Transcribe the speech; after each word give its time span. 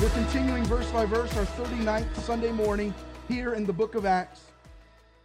We're 0.00 0.10
continuing 0.10 0.64
verse 0.66 0.88
by 0.92 1.06
verse 1.06 1.36
our 1.36 1.44
39th 1.44 2.14
Sunday 2.20 2.52
morning 2.52 2.94
here 3.26 3.54
in 3.54 3.66
the 3.66 3.72
book 3.72 3.96
of 3.96 4.06
Acts. 4.06 4.42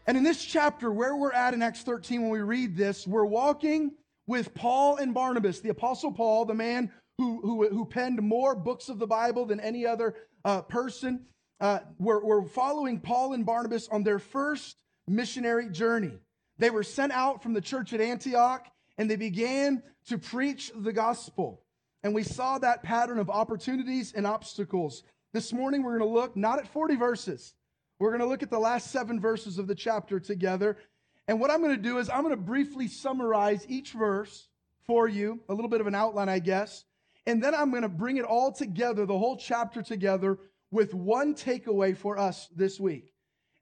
And 0.07 0.17
in 0.17 0.23
this 0.23 0.43
chapter, 0.43 0.91
where 0.91 1.15
we're 1.15 1.31
at 1.31 1.53
in 1.53 1.61
Acts 1.61 1.83
13, 1.83 2.23
when 2.23 2.31
we 2.31 2.41
read 2.41 2.75
this, 2.75 3.05
we're 3.05 3.23
walking 3.23 3.91
with 4.25 4.51
Paul 4.55 4.97
and 4.97 5.13
Barnabas, 5.13 5.59
the 5.59 5.69
Apostle 5.69 6.11
Paul, 6.11 6.45
the 6.45 6.55
man 6.55 6.91
who, 7.19 7.39
who, 7.41 7.69
who 7.69 7.85
penned 7.85 8.19
more 8.23 8.55
books 8.55 8.89
of 8.89 8.97
the 8.97 9.05
Bible 9.05 9.45
than 9.45 9.59
any 9.59 9.85
other 9.85 10.15
uh, 10.43 10.63
person. 10.63 11.27
Uh, 11.61 11.81
we're, 11.99 12.25
we're 12.25 12.43
following 12.43 12.99
Paul 12.99 13.33
and 13.33 13.45
Barnabas 13.45 13.87
on 13.89 14.01
their 14.01 14.17
first 14.17 14.77
missionary 15.07 15.69
journey. 15.69 16.17
They 16.57 16.71
were 16.71 16.81
sent 16.81 17.11
out 17.11 17.43
from 17.43 17.53
the 17.53 17.61
church 17.61 17.93
at 17.93 18.01
Antioch 18.01 18.65
and 18.97 19.07
they 19.07 19.17
began 19.17 19.83
to 20.07 20.17
preach 20.17 20.71
the 20.75 20.93
gospel. 20.93 21.61
And 22.03 22.13
we 22.13 22.23
saw 22.23 22.57
that 22.57 22.83
pattern 22.83 23.17
of 23.17 23.29
opportunities 23.29 24.13
and 24.13 24.27
obstacles. 24.27 25.03
This 25.31 25.53
morning, 25.53 25.83
we're 25.83 25.97
going 25.97 26.09
to 26.09 26.13
look 26.13 26.35
not 26.35 26.59
at 26.59 26.67
40 26.67 26.95
verses, 26.95 27.55
we're 27.99 28.09
going 28.09 28.21
to 28.21 28.27
look 28.27 28.43
at 28.43 28.49
the 28.49 28.59
last 28.59 28.91
seven 28.91 29.19
verses 29.19 29.57
of 29.57 29.67
the 29.67 29.75
chapter 29.75 30.19
together. 30.19 30.77
And 31.27 31.39
what 31.39 31.51
I'm 31.51 31.61
going 31.61 31.75
to 31.75 31.81
do 31.81 31.99
is 31.99 32.09
I'm 32.09 32.23
going 32.23 32.35
to 32.35 32.41
briefly 32.41 32.89
summarize 32.89 33.65
each 33.69 33.93
verse 33.93 34.49
for 34.85 35.07
you, 35.07 35.39
a 35.47 35.53
little 35.53 35.69
bit 35.69 35.79
of 35.79 35.87
an 35.87 35.95
outline, 35.95 36.27
I 36.27 36.39
guess. 36.39 36.83
And 37.25 37.41
then 37.41 37.55
I'm 37.55 37.69
going 37.69 37.83
to 37.83 37.89
bring 37.89 38.17
it 38.17 38.25
all 38.25 38.51
together, 38.51 39.05
the 39.05 39.17
whole 39.17 39.37
chapter 39.37 39.81
together, 39.81 40.37
with 40.71 40.93
one 40.93 41.33
takeaway 41.33 41.95
for 41.95 42.17
us 42.17 42.49
this 42.53 42.77
week. 42.77 43.13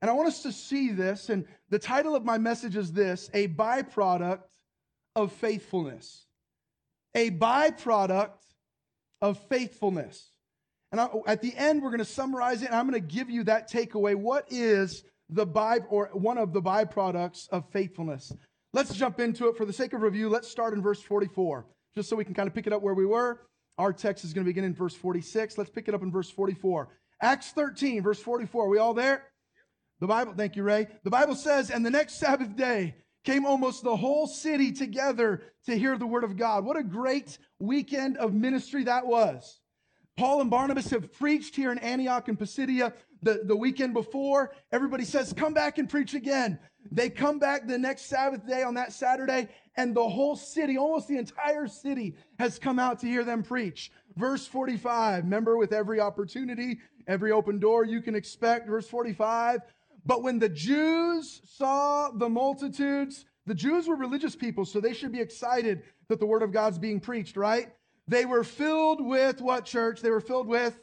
And 0.02 0.10
I 0.10 0.14
want 0.14 0.30
us 0.30 0.42
to 0.42 0.52
see 0.52 0.92
this. 0.92 1.30
And 1.30 1.46
the 1.70 1.78
title 1.78 2.16
of 2.16 2.26
my 2.26 2.40
message 2.40 2.76
is 2.76 2.92
this 2.92 3.30
A 3.36 3.50
Byproduct 3.50 4.42
of 5.16 5.32
Faithfulness 5.34 6.26
a 7.16 7.32
byproduct 7.32 8.32
of 9.22 9.38
faithfulness. 9.50 10.32
And 10.92 11.00
I, 11.00 11.10
at 11.28 11.42
the 11.42 11.56
end, 11.56 11.82
we're 11.82 11.90
going 11.90 12.00
to 12.00 12.06
summarize 12.06 12.62
it, 12.62 12.68
and 12.68 12.76
I'm 12.76 12.90
going 12.90 13.02
to 13.02 13.08
give 13.08 13.30
you 13.30 13.44
that 13.46 13.72
takeaway. 13.72 14.16
What 14.16 14.46
is 14.50 15.04
the 15.30 15.46
by 15.46 15.80
or 15.90 16.10
one 16.14 16.38
of 16.38 16.54
the 16.54 16.62
byproducts 16.62 17.48
of 17.50 17.70
faithfulness? 17.72 18.34
Let's 18.74 18.94
jump 18.94 19.20
into 19.20 19.48
it 19.48 19.58
for 19.58 19.66
the 19.66 19.74
sake 19.74 19.94
of 19.94 20.02
review. 20.02 20.30
Let's 20.30 20.48
start 20.48 20.74
in 20.74 20.82
verse 20.82 21.02
44, 21.02 21.66
just 21.96 22.10
so 22.10 22.16
we 22.16 22.26
can 22.26 22.34
kind 22.34 22.48
of 22.48 22.54
pick 22.54 22.68
it 22.68 22.74
up 22.74 22.82
where 22.82 22.94
we 22.94 23.06
were. 23.06 23.42
Our 23.78 23.94
text 23.94 24.24
is 24.24 24.34
going 24.34 24.46
to 24.46 24.50
begin 24.50 24.64
in 24.64 24.74
verse 24.74 24.96
46. 24.96 25.58
Let's 25.58 25.70
pick 25.70 25.88
it 25.88 25.94
up 25.94 26.04
in 26.04 26.12
verse 26.12 26.30
44. 26.30 26.90
Acts 27.22 27.52
13, 27.52 28.02
verse 28.02 28.20
44. 28.20 28.66
Are 28.66 28.70
we 28.70 28.78
all 28.78 28.94
there? 28.94 29.24
The 30.00 30.08
Bible, 30.08 30.34
thank 30.36 30.56
you, 30.56 30.64
Ray. 30.64 30.88
The 31.04 31.10
Bible 31.10 31.36
says, 31.36 31.70
and 31.70 31.86
the 31.86 31.92
next 31.92 32.16
Sabbath 32.16 32.56
day, 32.56 32.96
came 33.24 33.46
almost 33.46 33.84
the 33.84 33.96
whole 33.96 34.28
city 34.28 34.72
together 34.72 35.42
to 35.66 35.78
hear 35.78 35.98
the 35.98 36.08
word 36.08 36.24
of 36.24 36.38
God. 36.38 36.66
What 36.66 36.78
a 36.78 36.84
great 36.84 37.38
weekend 37.60 38.18
of 38.18 38.34
ministry 38.34 38.84
that 38.86 39.06
was. 39.06 39.60
Paul 40.18 40.42
and 40.42 40.52
Barnabas 40.52 40.90
have 40.90 41.12
preached 41.14 41.56
here 41.56 41.72
in 41.72 41.78
Antioch 41.80 42.28
and 42.28 42.38
Pisidia 42.38 42.94
the, 43.22 43.42
the 43.46 43.56
weekend 43.56 43.94
before. 43.94 44.54
Everybody 44.72 45.06
says, 45.06 45.34
Come 45.34 45.54
back 45.54 45.78
and 45.78 45.90
preach 45.90 46.14
again. 46.14 46.60
They 46.92 47.10
come 47.10 47.40
back 47.40 47.68
the 47.68 47.78
next 47.78 48.08
Sabbath 48.08 48.46
day 48.48 48.64
on 48.64 48.74
that 48.76 48.92
Saturday, 48.92 49.48
and 49.78 49.96
the 49.96 50.08
whole 50.08 50.36
city, 50.36 50.78
almost 50.78 51.08
the 51.08 51.18
entire 51.18 51.68
city, 51.68 52.16
has 52.40 52.58
come 52.58 52.80
out 52.80 53.00
to 53.00 53.08
hear 53.08 53.24
them 53.24 53.44
preach. 53.44 53.92
Verse 54.18 54.48
45, 54.48 55.24
remember, 55.24 55.58
with 55.58 55.74
every 55.74 56.00
opportunity, 56.00 56.80
every 57.08 57.32
open 57.32 57.60
door 57.60 57.86
you 57.86 58.02
can 58.02 58.16
expect. 58.16 58.68
Verse 58.68 58.88
45, 58.88 59.62
but 60.06 60.24
when 60.24 60.40
the 60.40 60.50
Jews 60.50 61.42
saw 61.46 62.12
the 62.12 62.30
multitudes, 62.30 63.26
the 63.46 63.56
Jews 63.56 63.88
were 63.88 63.96
religious 63.96 64.36
people, 64.36 64.66
so 64.66 64.80
they 64.80 64.94
should 64.94 65.12
be 65.12 65.22
excited 65.22 65.84
that 66.10 66.20
the 66.20 66.26
word 66.26 66.44
of 66.44 66.52
God's 66.52 66.78
being 66.78 67.00
preached, 67.00 67.38
right? 67.38 67.70
They 68.08 68.26
were 68.26 68.44
filled 68.44 69.04
with 69.04 69.42
what 69.42 69.66
church? 69.66 70.02
They 70.02 70.10
were 70.10 70.22
filled 70.22 70.48
with 70.48 70.80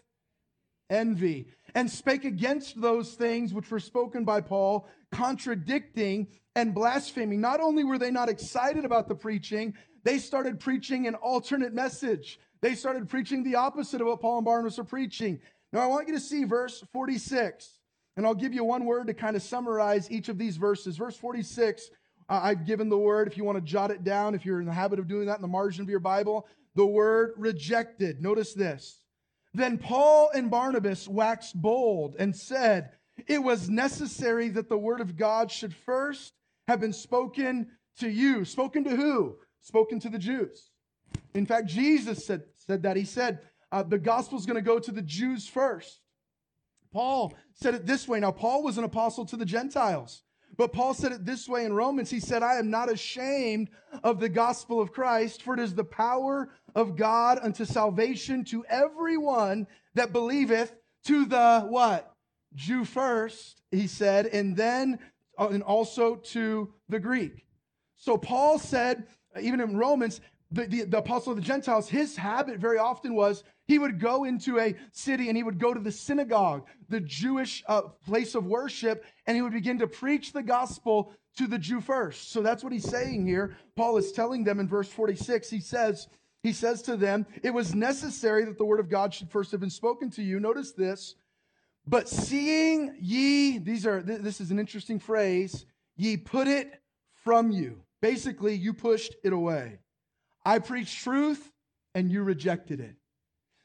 envy 0.90 1.48
and 1.74 1.90
spake 1.90 2.24
against 2.24 2.80
those 2.80 3.14
things 3.14 3.52
which 3.52 3.70
were 3.70 3.80
spoken 3.80 4.24
by 4.24 4.40
Paul, 4.40 4.88
contradicting 5.12 6.28
and 6.54 6.74
blaspheming. 6.74 7.40
Not 7.40 7.60
only 7.60 7.84
were 7.84 7.98
they 7.98 8.10
not 8.10 8.28
excited 8.28 8.84
about 8.84 9.08
the 9.08 9.14
preaching, 9.14 9.74
they 10.04 10.18
started 10.18 10.58
preaching 10.58 11.06
an 11.06 11.14
alternate 11.16 11.74
message. 11.74 12.40
They 12.60 12.74
started 12.74 13.08
preaching 13.08 13.42
the 13.42 13.56
opposite 13.56 14.00
of 14.00 14.06
what 14.06 14.20
Paul 14.20 14.38
and 14.38 14.44
Barnabas 14.44 14.78
are 14.78 14.84
preaching. 14.84 15.40
Now, 15.72 15.80
I 15.80 15.86
want 15.86 16.08
you 16.08 16.14
to 16.14 16.20
see 16.20 16.44
verse 16.44 16.82
46. 16.92 17.77
And 18.18 18.26
I'll 18.26 18.34
give 18.34 18.52
you 18.52 18.64
one 18.64 18.84
word 18.84 19.06
to 19.06 19.14
kind 19.14 19.36
of 19.36 19.42
summarize 19.42 20.10
each 20.10 20.28
of 20.28 20.38
these 20.38 20.56
verses. 20.56 20.96
Verse 20.96 21.16
46, 21.16 21.88
uh, 22.28 22.40
I've 22.42 22.66
given 22.66 22.88
the 22.88 22.98
word, 22.98 23.28
if 23.28 23.36
you 23.36 23.44
want 23.44 23.58
to 23.58 23.62
jot 23.62 23.92
it 23.92 24.02
down, 24.02 24.34
if 24.34 24.44
you're 24.44 24.58
in 24.58 24.66
the 24.66 24.72
habit 24.72 24.98
of 24.98 25.06
doing 25.06 25.26
that 25.26 25.36
in 25.36 25.42
the 25.42 25.46
margin 25.46 25.82
of 25.82 25.88
your 25.88 26.00
Bible, 26.00 26.48
the 26.74 26.84
word 26.84 27.34
rejected. 27.36 28.20
Notice 28.20 28.54
this. 28.54 29.04
Then 29.54 29.78
Paul 29.78 30.30
and 30.34 30.50
Barnabas 30.50 31.06
waxed 31.06 31.62
bold 31.62 32.16
and 32.18 32.34
said, 32.34 32.90
It 33.28 33.40
was 33.40 33.70
necessary 33.70 34.48
that 34.48 34.68
the 34.68 34.76
word 34.76 35.00
of 35.00 35.16
God 35.16 35.52
should 35.52 35.72
first 35.72 36.32
have 36.66 36.80
been 36.80 36.92
spoken 36.92 37.68
to 38.00 38.08
you. 38.08 38.44
Spoken 38.44 38.82
to 38.82 38.96
who? 38.96 39.36
Spoken 39.60 40.00
to 40.00 40.08
the 40.08 40.18
Jews. 40.18 40.70
In 41.34 41.46
fact, 41.46 41.68
Jesus 41.68 42.26
said, 42.26 42.42
said 42.56 42.82
that. 42.82 42.96
He 42.96 43.04
said, 43.04 43.38
uh, 43.70 43.84
The 43.84 43.96
gospel 43.96 44.40
is 44.40 44.44
going 44.44 44.56
to 44.56 44.60
go 44.60 44.80
to 44.80 44.90
the 44.90 45.02
Jews 45.02 45.46
first. 45.46 46.00
Paul 46.92 47.34
said 47.52 47.74
it 47.74 47.86
this 47.86 48.08
way. 48.08 48.20
Now, 48.20 48.30
Paul 48.30 48.62
was 48.62 48.78
an 48.78 48.84
apostle 48.84 49.24
to 49.26 49.36
the 49.36 49.44
Gentiles, 49.44 50.22
but 50.56 50.72
Paul 50.72 50.94
said 50.94 51.12
it 51.12 51.24
this 51.24 51.48
way 51.48 51.64
in 51.64 51.72
Romans. 51.72 52.10
He 52.10 52.20
said, 52.20 52.42
I 52.42 52.56
am 52.56 52.70
not 52.70 52.90
ashamed 52.90 53.70
of 54.02 54.20
the 54.20 54.28
gospel 54.28 54.80
of 54.80 54.92
Christ, 54.92 55.42
for 55.42 55.54
it 55.54 55.60
is 55.60 55.74
the 55.74 55.84
power 55.84 56.50
of 56.74 56.96
God 56.96 57.38
unto 57.42 57.64
salvation 57.64 58.44
to 58.46 58.64
everyone 58.66 59.66
that 59.94 60.12
believeth, 60.12 60.74
to 61.04 61.24
the 61.24 61.60
what? 61.68 62.12
Jew 62.54 62.84
first, 62.84 63.62
he 63.70 63.86
said, 63.86 64.26
and 64.26 64.56
then 64.56 64.98
uh, 65.38 65.48
and 65.48 65.62
also 65.62 66.16
to 66.16 66.72
the 66.88 66.98
Greek. 66.98 67.46
So 67.96 68.18
Paul 68.18 68.58
said, 68.58 69.06
even 69.40 69.60
in 69.60 69.76
Romans, 69.76 70.20
the, 70.50 70.66
the, 70.66 70.84
the, 70.84 70.98
apostle 70.98 71.32
of 71.32 71.36
the 71.36 71.44
Gentiles, 71.44 71.88
his 71.88 72.16
habit 72.16 72.58
very 72.58 72.78
often 72.78 73.14
was 73.14 73.44
he 73.68 73.78
would 73.78 74.00
go 74.00 74.24
into 74.24 74.58
a 74.58 74.74
city 74.92 75.28
and 75.28 75.36
he 75.36 75.42
would 75.42 75.58
go 75.58 75.74
to 75.74 75.80
the 75.80 75.92
synagogue, 75.92 76.66
the 76.88 77.00
Jewish 77.00 77.62
uh, 77.68 77.82
place 77.82 78.34
of 78.34 78.46
worship, 78.46 79.04
and 79.26 79.36
he 79.36 79.42
would 79.42 79.52
begin 79.52 79.78
to 79.78 79.86
preach 79.86 80.32
the 80.32 80.42
gospel 80.42 81.12
to 81.36 81.46
the 81.46 81.58
Jew 81.58 81.82
first. 81.82 82.32
So 82.32 82.40
that's 82.40 82.64
what 82.64 82.72
he's 82.72 82.88
saying 82.88 83.26
here. 83.26 83.56
Paul 83.76 83.98
is 83.98 84.10
telling 84.10 84.42
them 84.42 84.58
in 84.58 84.66
verse 84.66 84.88
46, 84.88 85.50
he 85.50 85.60
says, 85.60 86.08
he 86.42 86.52
says 86.52 86.80
to 86.82 86.96
them, 86.96 87.26
it 87.42 87.50
was 87.50 87.74
necessary 87.74 88.44
that 88.46 88.56
the 88.56 88.64
word 88.64 88.80
of 88.80 88.88
God 88.88 89.12
should 89.12 89.30
first 89.30 89.50
have 89.52 89.60
been 89.60 89.70
spoken 89.70 90.08
to 90.12 90.22
you. 90.22 90.40
Notice 90.40 90.72
this. 90.72 91.14
But 91.86 92.08
seeing 92.08 92.96
ye, 93.00 93.58
these 93.58 93.86
are, 93.86 94.02
this 94.02 94.40
is 94.40 94.50
an 94.50 94.58
interesting 94.58 94.98
phrase, 94.98 95.66
ye 95.96 96.16
put 96.16 96.48
it 96.48 96.80
from 97.12 97.50
you. 97.50 97.82
Basically, 98.00 98.54
you 98.54 98.72
pushed 98.72 99.14
it 99.24 99.32
away. 99.34 99.80
I 100.44 100.58
preached 100.58 101.02
truth 101.02 101.52
and 101.94 102.10
you 102.10 102.22
rejected 102.22 102.80
it. 102.80 102.94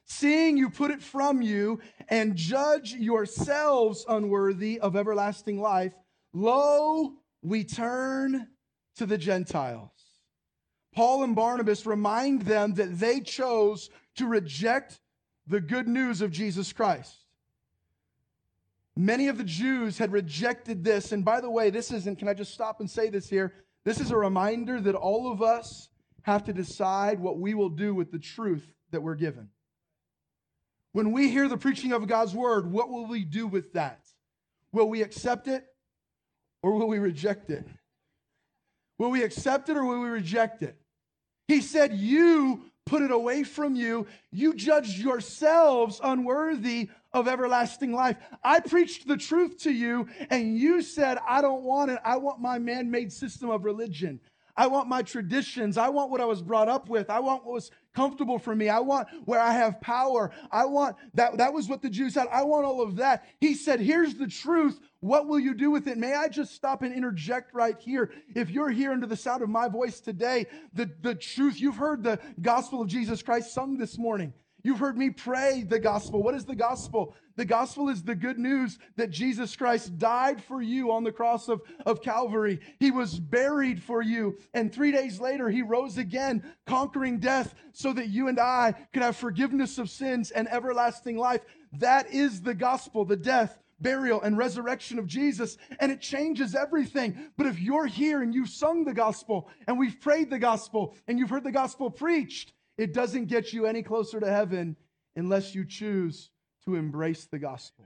Seeing 0.05 0.57
you 0.57 0.69
put 0.69 0.91
it 0.91 1.01
from 1.01 1.41
you 1.41 1.79
and 2.09 2.35
judge 2.35 2.93
yourselves 2.93 4.05
unworthy 4.07 4.79
of 4.79 4.95
everlasting 4.95 5.59
life, 5.59 5.93
lo, 6.33 7.13
we 7.41 7.63
turn 7.63 8.47
to 8.95 9.05
the 9.05 9.17
Gentiles. 9.17 9.89
Paul 10.93 11.23
and 11.23 11.35
Barnabas 11.35 11.85
remind 11.85 12.43
them 12.43 12.75
that 12.75 12.99
they 12.99 13.19
chose 13.21 13.89
to 14.15 14.27
reject 14.27 14.99
the 15.47 15.61
good 15.61 15.87
news 15.87 16.21
of 16.21 16.31
Jesus 16.31 16.71
Christ. 16.71 17.15
Many 18.95 19.27
of 19.27 19.37
the 19.37 19.43
Jews 19.43 19.97
had 19.97 20.11
rejected 20.11 20.83
this. 20.83 21.11
And 21.11 21.25
by 21.25 21.41
the 21.41 21.49
way, 21.49 21.71
this 21.71 21.91
isn't, 21.91 22.19
can 22.19 22.27
I 22.27 22.33
just 22.33 22.53
stop 22.53 22.79
and 22.79 22.89
say 22.89 23.09
this 23.09 23.27
here? 23.27 23.53
This 23.83 23.99
is 23.99 24.11
a 24.11 24.17
reminder 24.17 24.79
that 24.81 24.95
all 24.95 25.31
of 25.31 25.41
us 25.41 25.89
have 26.21 26.43
to 26.45 26.53
decide 26.53 27.19
what 27.19 27.39
we 27.39 27.53
will 27.53 27.69
do 27.69 27.95
with 27.95 28.11
the 28.11 28.19
truth 28.19 28.71
that 28.91 29.01
we're 29.01 29.15
given. 29.15 29.49
When 30.93 31.11
we 31.11 31.29
hear 31.29 31.47
the 31.47 31.57
preaching 31.57 31.91
of 31.91 32.07
God's 32.07 32.33
word, 32.33 32.71
what 32.71 32.89
will 32.89 33.07
we 33.07 33.25
do 33.25 33.47
with 33.47 33.73
that? 33.73 33.99
Will 34.71 34.89
we 34.89 35.01
accept 35.01 35.47
it 35.47 35.65
or 36.61 36.73
will 36.73 36.87
we 36.87 36.99
reject 36.99 37.49
it? 37.49 37.67
Will 38.99 39.09
we 39.09 39.23
accept 39.23 39.69
it 39.69 39.77
or 39.77 39.83
will 39.85 39.99
we 39.99 40.09
reject 40.09 40.61
it? 40.61 40.77
He 41.47 41.61
said, 41.61 41.93
You 41.93 42.65
put 42.85 43.01
it 43.01 43.11
away 43.11 43.43
from 43.43 43.75
you. 43.75 44.07
You 44.31 44.53
judged 44.53 44.97
yourselves 44.97 45.99
unworthy 46.03 46.89
of 47.11 47.27
everlasting 47.27 47.93
life. 47.93 48.17
I 48.43 48.59
preached 48.59 49.07
the 49.07 49.17
truth 49.17 49.59
to 49.63 49.71
you, 49.71 50.07
and 50.29 50.57
you 50.57 50.81
said, 50.81 51.17
I 51.27 51.41
don't 51.41 51.63
want 51.63 51.91
it. 51.91 51.99
I 52.03 52.17
want 52.17 52.39
my 52.39 52.59
man 52.59 52.91
made 52.91 53.11
system 53.11 53.49
of 53.49 53.65
religion. 53.65 54.19
I 54.55 54.67
want 54.67 54.87
my 54.87 55.01
traditions. 55.01 55.77
I 55.77 55.89
want 55.89 56.11
what 56.11 56.21
I 56.21 56.25
was 56.25 56.41
brought 56.41 56.69
up 56.69 56.87
with. 56.87 57.09
I 57.09 57.19
want 57.19 57.43
what 57.43 57.55
was 57.55 57.71
comfortable 57.95 58.37
for 58.37 58.55
me. 58.55 58.69
I 58.69 58.79
want 58.79 59.07
where 59.25 59.39
I 59.39 59.51
have 59.51 59.81
power. 59.81 60.31
I 60.51 60.65
want 60.65 60.95
that. 61.15 61.37
That 61.37 61.53
was 61.53 61.67
what 61.67 61.81
the 61.81 61.89
Jews 61.89 62.15
had. 62.15 62.27
I 62.31 62.43
want 62.43 62.65
all 62.65 62.81
of 62.81 62.97
that. 62.97 63.25
He 63.39 63.55
said, 63.55 63.79
Here's 63.79 64.13
the 64.15 64.27
truth. 64.27 64.79
What 64.99 65.27
will 65.27 65.39
you 65.39 65.53
do 65.53 65.71
with 65.71 65.87
it? 65.87 65.97
May 65.97 66.13
I 66.13 66.27
just 66.27 66.53
stop 66.53 66.81
and 66.81 66.93
interject 66.93 67.53
right 67.53 67.77
here? 67.79 68.11
If 68.35 68.49
you're 68.49 68.69
here 68.69 68.91
under 68.91 69.07
the 69.07 69.17
sound 69.17 69.41
of 69.41 69.49
my 69.49 69.67
voice 69.67 69.99
today, 69.99 70.45
the, 70.73 70.89
the 71.01 71.15
truth, 71.15 71.59
you've 71.59 71.75
heard 71.75 72.03
the 72.03 72.19
gospel 72.41 72.81
of 72.81 72.87
Jesus 72.87 73.21
Christ 73.21 73.53
sung 73.53 73.77
this 73.77 73.97
morning. 73.97 74.33
You've 74.63 74.79
heard 74.79 74.97
me 74.97 75.09
pray 75.09 75.65
the 75.67 75.79
gospel. 75.79 76.23
What 76.23 76.35
is 76.35 76.45
the 76.45 76.55
gospel? 76.55 77.13
The 77.35 77.43
gospel 77.43 77.89
is 77.89 78.01
the 78.01 78.15
good 78.15 78.39
news 78.39 78.79
that 78.95 79.09
Jesus 79.09 79.55
Christ 79.57 79.97
died 79.97 80.41
for 80.41 80.61
you 80.61 80.91
on 80.91 81.03
the 81.03 81.11
cross 81.11 81.49
of, 81.49 81.61
of 81.85 82.01
Calvary. 82.01 82.61
He 82.79 82.89
was 82.89 83.19
buried 83.19 83.83
for 83.83 84.01
you. 84.01 84.37
And 84.53 84.73
three 84.73 84.93
days 84.93 85.19
later, 85.19 85.49
he 85.49 85.63
rose 85.63 85.97
again, 85.97 86.43
conquering 86.65 87.19
death 87.19 87.55
so 87.73 87.91
that 87.91 88.07
you 88.07 88.29
and 88.29 88.39
I 88.39 88.73
could 88.93 89.03
have 89.03 89.17
forgiveness 89.17 89.79
of 89.79 89.89
sins 89.89 90.31
and 90.31 90.47
everlasting 90.47 91.17
life. 91.17 91.41
That 91.73 92.09
is 92.13 92.41
the 92.41 92.53
gospel, 92.53 93.03
the 93.03 93.17
death, 93.17 93.59
burial, 93.81 94.21
and 94.21 94.37
resurrection 94.37 94.97
of 94.97 95.07
Jesus. 95.07 95.57
And 95.79 95.91
it 95.91 95.99
changes 95.99 96.55
everything. 96.55 97.31
But 97.35 97.47
if 97.47 97.59
you're 97.59 97.87
here 97.87 98.21
and 98.21 98.33
you've 98.33 98.47
sung 98.47 98.85
the 98.85 98.93
gospel 98.93 99.49
and 99.67 99.77
we've 99.77 99.99
prayed 99.99 100.29
the 100.29 100.39
gospel 100.39 100.95
and 101.07 101.19
you've 101.19 101.31
heard 101.31 101.43
the 101.43 101.51
gospel 101.51 101.91
preached, 101.91 102.53
it 102.77 102.93
doesn't 102.93 103.25
get 103.25 103.53
you 103.53 103.65
any 103.65 103.83
closer 103.83 104.19
to 104.19 104.29
heaven 104.29 104.75
unless 105.15 105.53
you 105.53 105.65
choose 105.65 106.29
to 106.65 106.75
embrace 106.75 107.25
the 107.25 107.39
gospel. 107.39 107.85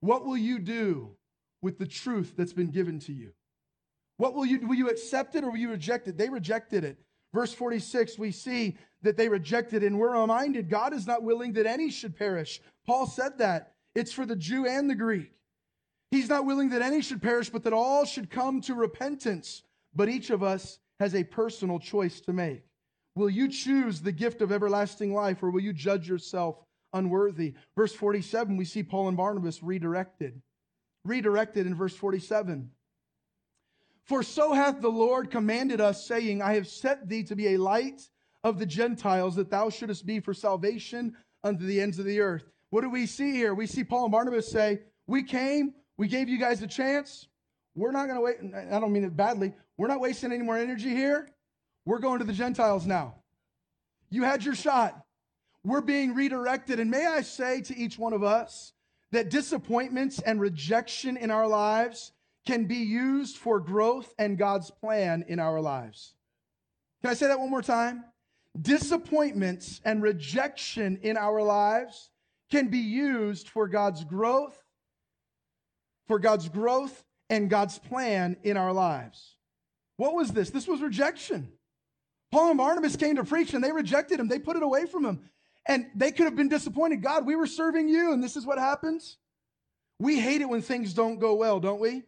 What 0.00 0.24
will 0.24 0.36
you 0.36 0.58
do 0.58 1.16
with 1.60 1.78
the 1.78 1.86
truth 1.86 2.34
that's 2.36 2.52
been 2.52 2.70
given 2.70 2.98
to 3.00 3.12
you? 3.12 3.32
What 4.16 4.34
will 4.34 4.46
you 4.46 4.66
will 4.66 4.74
you 4.74 4.88
accept 4.88 5.34
it 5.34 5.44
or 5.44 5.50
will 5.50 5.58
you 5.58 5.70
reject 5.70 6.08
it? 6.08 6.16
They 6.16 6.28
rejected 6.28 6.84
it. 6.84 6.98
Verse 7.32 7.52
46, 7.54 8.18
we 8.18 8.30
see 8.30 8.76
that 9.02 9.16
they 9.16 9.28
rejected 9.28 9.82
and 9.82 9.98
we're 9.98 10.20
reminded 10.20 10.68
God 10.68 10.92
is 10.92 11.06
not 11.06 11.22
willing 11.22 11.54
that 11.54 11.66
any 11.66 11.90
should 11.90 12.16
perish. 12.16 12.60
Paul 12.86 13.06
said 13.06 13.38
that. 13.38 13.74
It's 13.94 14.12
for 14.12 14.24
the 14.24 14.36
Jew 14.36 14.66
and 14.66 14.88
the 14.88 14.94
Greek. 14.94 15.32
He's 16.10 16.28
not 16.28 16.46
willing 16.46 16.70
that 16.70 16.82
any 16.82 17.02
should 17.02 17.22
perish, 17.22 17.50
but 17.50 17.64
that 17.64 17.72
all 17.72 18.04
should 18.04 18.30
come 18.30 18.60
to 18.62 18.74
repentance. 18.74 19.62
But 19.94 20.08
each 20.08 20.30
of 20.30 20.42
us 20.42 20.78
has 21.00 21.14
a 21.14 21.24
personal 21.24 21.78
choice 21.78 22.20
to 22.22 22.32
make. 22.32 22.62
Will 23.14 23.30
you 23.30 23.48
choose 23.48 24.00
the 24.00 24.12
gift 24.12 24.40
of 24.40 24.52
everlasting 24.52 25.12
life 25.12 25.42
or 25.42 25.50
will 25.50 25.60
you 25.60 25.72
judge 25.72 26.08
yourself 26.08 26.56
unworthy? 26.92 27.54
Verse 27.76 27.94
47, 27.94 28.56
we 28.56 28.64
see 28.64 28.82
Paul 28.82 29.08
and 29.08 29.16
Barnabas 29.16 29.62
redirected. 29.62 30.40
Redirected 31.04 31.66
in 31.66 31.74
verse 31.74 31.94
47. 31.94 32.70
For 34.04 34.22
so 34.22 34.52
hath 34.52 34.80
the 34.80 34.88
Lord 34.88 35.30
commanded 35.30 35.80
us, 35.80 36.06
saying, 36.06 36.42
I 36.42 36.54
have 36.54 36.66
set 36.66 37.08
thee 37.08 37.22
to 37.24 37.36
be 37.36 37.54
a 37.54 37.58
light 37.58 38.08
of 38.42 38.58
the 38.58 38.66
Gentiles, 38.66 39.36
that 39.36 39.50
thou 39.50 39.70
shouldest 39.70 40.06
be 40.06 40.20
for 40.20 40.34
salvation 40.34 41.16
unto 41.44 41.66
the 41.66 41.80
ends 41.80 41.98
of 41.98 42.04
the 42.04 42.20
earth. 42.20 42.44
What 42.70 42.80
do 42.80 42.90
we 42.90 43.06
see 43.06 43.32
here? 43.32 43.54
We 43.54 43.66
see 43.66 43.84
Paul 43.84 44.04
and 44.04 44.12
Barnabas 44.12 44.50
say, 44.50 44.80
We 45.06 45.22
came, 45.22 45.74
we 45.96 46.08
gave 46.08 46.28
you 46.28 46.38
guys 46.38 46.62
a 46.62 46.66
chance. 46.66 47.28
We're 47.74 47.92
not 47.92 48.06
going 48.06 48.16
to 48.16 48.20
wait. 48.20 48.54
I 48.70 48.80
don't 48.80 48.92
mean 48.92 49.04
it 49.04 49.16
badly. 49.16 49.52
We're 49.76 49.88
not 49.88 50.00
wasting 50.00 50.32
any 50.32 50.42
more 50.42 50.58
energy 50.58 50.90
here. 50.90 51.28
We're 51.84 51.98
going 51.98 52.20
to 52.20 52.24
the 52.24 52.32
Gentiles 52.32 52.86
now. 52.86 53.16
You 54.10 54.24
had 54.24 54.44
your 54.44 54.54
shot. 54.54 55.04
We're 55.64 55.80
being 55.80 56.14
redirected. 56.14 56.80
And 56.80 56.90
may 56.90 57.06
I 57.06 57.22
say 57.22 57.62
to 57.62 57.76
each 57.76 57.98
one 57.98 58.12
of 58.12 58.22
us 58.22 58.72
that 59.10 59.30
disappointments 59.30 60.20
and 60.20 60.40
rejection 60.40 61.16
in 61.16 61.30
our 61.30 61.46
lives 61.46 62.12
can 62.46 62.64
be 62.66 62.76
used 62.76 63.36
for 63.36 63.60
growth 63.60 64.12
and 64.18 64.38
God's 64.38 64.70
plan 64.70 65.24
in 65.28 65.38
our 65.38 65.60
lives. 65.60 66.14
Can 67.02 67.10
I 67.10 67.14
say 67.14 67.26
that 67.28 67.38
one 67.38 67.50
more 67.50 67.62
time? 67.62 68.04
Disappointments 68.60 69.80
and 69.84 70.02
rejection 70.02 70.98
in 71.02 71.16
our 71.16 71.42
lives 71.42 72.10
can 72.50 72.68
be 72.68 72.78
used 72.78 73.48
for 73.48 73.66
God's 73.66 74.04
growth, 74.04 74.60
for 76.06 76.18
God's 76.18 76.48
growth 76.48 77.04
and 77.30 77.48
God's 77.48 77.78
plan 77.78 78.36
in 78.42 78.56
our 78.56 78.72
lives. 78.72 79.36
What 79.96 80.14
was 80.14 80.32
this? 80.32 80.50
This 80.50 80.68
was 80.68 80.80
rejection. 80.80 81.52
Paul 82.32 82.48
and 82.48 82.58
Barnabas 82.58 82.96
came 82.96 83.16
to 83.16 83.24
preach 83.24 83.52
and 83.52 83.62
they 83.62 83.72
rejected 83.72 84.18
him. 84.18 84.26
They 84.26 84.38
put 84.38 84.56
it 84.56 84.62
away 84.62 84.86
from 84.86 85.04
him. 85.04 85.30
And 85.66 85.86
they 85.94 86.10
could 86.10 86.24
have 86.24 86.34
been 86.34 86.48
disappointed. 86.48 87.02
God, 87.02 87.24
we 87.24 87.36
were 87.36 87.46
serving 87.46 87.88
you, 87.88 88.12
and 88.12 88.24
this 88.24 88.36
is 88.36 88.44
what 88.44 88.58
happens. 88.58 89.18
We 90.00 90.18
hate 90.18 90.40
it 90.40 90.48
when 90.48 90.62
things 90.62 90.92
don't 90.92 91.20
go 91.20 91.34
well, 91.34 91.60
don't 91.60 91.80
we? 91.80 92.02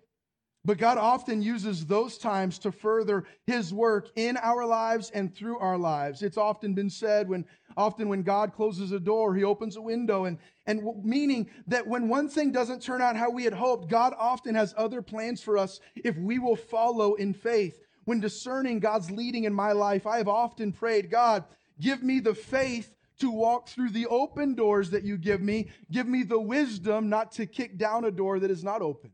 But 0.65 0.79
God 0.79 0.97
often 0.97 1.43
uses 1.43 1.85
those 1.85 2.17
times 2.17 2.59
to 2.61 2.73
further 2.73 3.25
his 3.47 3.73
work 3.73 4.09
in 4.17 4.38
our 4.38 4.65
lives 4.67 5.11
and 5.11 5.32
through 5.32 5.59
our 5.59 5.76
lives. 5.76 6.23
It's 6.23 6.38
often 6.38 6.75
been 6.75 6.88
said 6.88 7.29
when 7.29 7.44
often 7.76 8.09
when 8.09 8.23
God 8.23 8.55
closes 8.55 8.91
a 8.91 8.99
door, 8.99 9.35
he 9.35 9.44
opens 9.44 9.76
a 9.76 9.82
window 9.82 10.25
and 10.25 10.38
and 10.67 10.82
meaning 11.05 11.50
that 11.67 11.87
when 11.87 12.09
one 12.09 12.31
thing 12.31 12.50
doesn't 12.50 12.82
turn 12.82 13.03
out 13.03 13.15
how 13.15 13.29
we 13.29 13.44
had 13.44 13.53
hoped, 13.53 13.91
God 13.91 14.15
often 14.19 14.55
has 14.55 14.75
other 14.79 15.03
plans 15.03 15.43
for 15.43 15.59
us 15.59 15.81
if 15.97 16.17
we 16.17 16.38
will 16.38 16.56
follow 16.56 17.15
in 17.15 17.35
faith 17.35 17.84
when 18.05 18.21
discerning 18.21 18.81
God's 18.81 19.11
leading 19.11 19.45
in 19.45 19.55
my 19.55 19.73
life, 19.73 20.06
I 20.06 20.19
have 20.19 20.29
often 20.29 20.73
prayed, 20.73 21.11
God, 21.11 21.45
give 21.81 22.03
me 22.03 22.21
the 22.21 22.35
faith 22.35 22.95
to 23.21 23.31
walk 23.31 23.69
through 23.69 23.91
the 23.91 24.06
open 24.06 24.55
doors 24.55 24.91
that 24.91 25.05
you 25.05 25.17
give 25.17 25.41
me. 25.41 25.69
Give 25.91 26.06
me 26.06 26.23
the 26.23 26.41
wisdom 26.41 27.09
not 27.09 27.33
to 27.33 27.47
kick 27.47 27.79
down 27.79 28.05
a 28.05 28.11
door 28.11 28.39
that 28.41 28.51
is 28.51 28.65
not 28.65 28.83
open. 28.83 29.12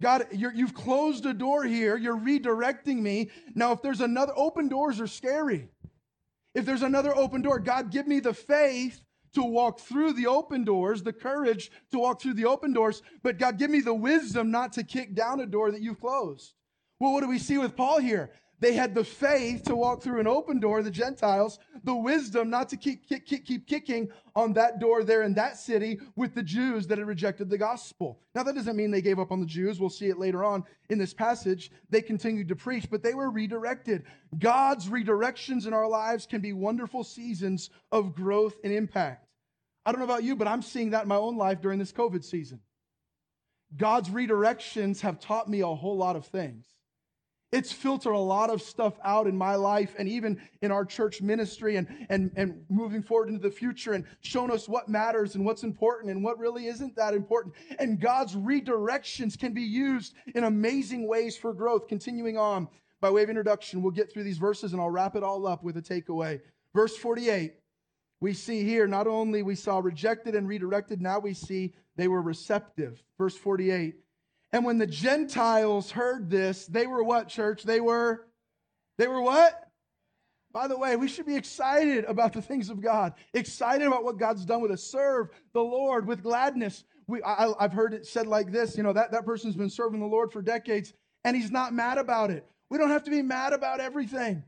God, 0.00 0.26
you 0.30 0.64
have 0.64 0.74
closed 0.74 1.26
a 1.26 1.34
door 1.34 1.64
here. 1.64 1.96
You're 1.96 2.16
redirecting 2.16 2.98
me. 2.98 3.30
Now, 3.54 3.72
if 3.72 3.82
there's 3.82 4.00
another, 4.00 4.32
open 4.36 4.68
doors 4.68 5.00
are 5.00 5.08
scary. 5.08 5.68
If 6.54 6.64
there's 6.64 6.82
another 6.82 7.16
open 7.16 7.42
door, 7.42 7.58
God, 7.58 7.90
give 7.90 8.06
me 8.06 8.20
the 8.20 8.32
faith 8.32 9.02
to 9.34 9.42
walk 9.42 9.80
through 9.80 10.12
the 10.12 10.28
open 10.28 10.64
doors, 10.64 11.02
the 11.02 11.12
courage 11.12 11.70
to 11.90 11.98
walk 11.98 12.22
through 12.22 12.34
the 12.34 12.46
open 12.46 12.72
doors. 12.72 13.02
But 13.22 13.38
God, 13.38 13.58
give 13.58 13.70
me 13.70 13.80
the 13.80 13.94
wisdom 13.94 14.52
not 14.52 14.72
to 14.74 14.84
kick 14.84 15.14
down 15.14 15.40
a 15.40 15.46
door 15.46 15.72
that 15.72 15.82
you've 15.82 16.00
closed. 16.00 16.54
Well, 17.00 17.12
what 17.12 17.22
do 17.22 17.28
we 17.28 17.38
see 17.38 17.58
with 17.58 17.76
Paul 17.76 18.00
here? 18.00 18.30
They 18.60 18.72
had 18.74 18.92
the 18.94 19.04
faith 19.04 19.62
to 19.64 19.76
walk 19.76 20.02
through 20.02 20.18
an 20.18 20.26
open 20.26 20.58
door, 20.58 20.82
the 20.82 20.90
Gentiles, 20.90 21.60
the 21.84 21.94
wisdom 21.94 22.50
not 22.50 22.68
to 22.70 22.76
keep, 22.76 23.08
keep, 23.08 23.24
keep, 23.24 23.68
kicking 23.68 24.08
on 24.34 24.52
that 24.54 24.80
door 24.80 25.04
there 25.04 25.22
in 25.22 25.32
that 25.34 25.56
city 25.56 26.00
with 26.16 26.34
the 26.34 26.42
Jews 26.42 26.88
that 26.88 26.98
had 26.98 27.06
rejected 27.06 27.48
the 27.48 27.58
gospel. 27.58 28.20
Now, 28.34 28.42
that 28.42 28.56
doesn't 28.56 28.76
mean 28.76 28.90
they 28.90 29.00
gave 29.00 29.20
up 29.20 29.30
on 29.30 29.38
the 29.38 29.46
Jews. 29.46 29.78
We'll 29.78 29.90
see 29.90 30.08
it 30.08 30.18
later 30.18 30.42
on 30.42 30.64
in 30.90 30.98
this 30.98 31.14
passage. 31.14 31.70
They 31.88 32.02
continued 32.02 32.48
to 32.48 32.56
preach, 32.56 32.90
but 32.90 33.02
they 33.02 33.14
were 33.14 33.30
redirected. 33.30 34.02
God's 34.36 34.88
redirections 34.88 35.66
in 35.66 35.72
our 35.72 35.88
lives 35.88 36.26
can 36.26 36.40
be 36.40 36.52
wonderful 36.52 37.04
seasons 37.04 37.70
of 37.92 38.12
growth 38.12 38.56
and 38.64 38.72
impact. 38.72 39.28
I 39.86 39.92
don't 39.92 40.00
know 40.00 40.04
about 40.04 40.24
you, 40.24 40.34
but 40.34 40.48
I'm 40.48 40.62
seeing 40.62 40.90
that 40.90 41.04
in 41.04 41.08
my 41.08 41.16
own 41.16 41.36
life 41.36 41.60
during 41.60 41.78
this 41.78 41.92
COVID 41.92 42.24
season. 42.24 42.60
God's 43.76 44.08
redirections 44.08 45.00
have 45.02 45.20
taught 45.20 45.48
me 45.48 45.60
a 45.60 45.66
whole 45.66 45.96
lot 45.96 46.16
of 46.16 46.26
things. 46.26 46.66
It's 47.50 47.72
filtered 47.72 48.12
a 48.12 48.18
lot 48.18 48.50
of 48.50 48.60
stuff 48.60 48.98
out 49.02 49.26
in 49.26 49.34
my 49.34 49.54
life 49.54 49.94
and 49.98 50.06
even 50.06 50.38
in 50.60 50.70
our 50.70 50.84
church 50.84 51.22
ministry 51.22 51.76
and, 51.76 51.88
and, 52.10 52.30
and 52.36 52.62
moving 52.68 53.02
forward 53.02 53.28
into 53.28 53.40
the 53.40 53.50
future 53.50 53.94
and 53.94 54.04
shown 54.20 54.50
us 54.50 54.68
what 54.68 54.90
matters 54.90 55.34
and 55.34 55.46
what's 55.46 55.62
important 55.62 56.10
and 56.10 56.22
what 56.22 56.38
really 56.38 56.66
isn't 56.66 56.94
that 56.96 57.14
important. 57.14 57.54
And 57.78 57.98
God's 57.98 58.34
redirections 58.36 59.38
can 59.38 59.54
be 59.54 59.62
used 59.62 60.14
in 60.34 60.44
amazing 60.44 61.08
ways 61.08 61.38
for 61.38 61.54
growth. 61.54 61.88
Continuing 61.88 62.36
on, 62.36 62.68
by 63.00 63.10
way 63.10 63.22
of 63.22 63.30
introduction, 63.30 63.80
we'll 63.80 63.92
get 63.92 64.12
through 64.12 64.24
these 64.24 64.38
verses 64.38 64.72
and 64.74 64.82
I'll 64.82 64.90
wrap 64.90 65.16
it 65.16 65.22
all 65.22 65.46
up 65.46 65.64
with 65.64 65.78
a 65.78 65.82
takeaway. 65.82 66.40
Verse 66.74 66.98
48, 66.98 67.54
we 68.20 68.34
see 68.34 68.62
here 68.62 68.86
not 68.86 69.06
only 69.06 69.42
we 69.42 69.54
saw 69.54 69.78
rejected 69.78 70.34
and 70.34 70.46
redirected, 70.46 71.00
now 71.00 71.18
we 71.18 71.32
see 71.32 71.72
they 71.96 72.08
were 72.08 72.20
receptive. 72.20 73.02
Verse 73.16 73.36
48. 73.36 73.94
And 74.52 74.64
when 74.64 74.78
the 74.78 74.86
Gentiles 74.86 75.90
heard 75.90 76.30
this, 76.30 76.66
they 76.66 76.86
were 76.86 77.02
what, 77.02 77.28
church? 77.28 77.64
They 77.64 77.80
were, 77.80 78.26
they 78.96 79.06
were 79.06 79.20
what? 79.20 79.68
By 80.52 80.66
the 80.66 80.78
way, 80.78 80.96
we 80.96 81.08
should 81.08 81.26
be 81.26 81.36
excited 81.36 82.04
about 82.06 82.32
the 82.32 82.40
things 82.40 82.70
of 82.70 82.80
God, 82.80 83.12
excited 83.34 83.86
about 83.86 84.04
what 84.04 84.18
God's 84.18 84.46
done 84.46 84.62
with 84.62 84.70
us. 84.70 84.82
Serve 84.82 85.28
the 85.52 85.60
Lord 85.60 86.06
with 86.06 86.22
gladness. 86.22 86.84
We, 87.06 87.22
I, 87.22 87.52
have 87.60 87.72
heard 87.72 87.92
it 87.92 88.06
said 88.06 88.26
like 88.26 88.50
this 88.50 88.76
you 88.76 88.82
know, 88.82 88.92
that, 88.94 89.12
that 89.12 89.26
person's 89.26 89.56
been 89.56 89.70
serving 89.70 90.00
the 90.00 90.06
Lord 90.06 90.32
for 90.32 90.40
decades 90.40 90.94
and 91.24 91.36
he's 91.36 91.50
not 91.50 91.74
mad 91.74 91.98
about 91.98 92.30
it. 92.30 92.46
We 92.70 92.78
don't 92.78 92.90
have 92.90 93.04
to 93.04 93.10
be 93.10 93.22
mad 93.22 93.52
about 93.52 93.80
everything. 93.80 94.42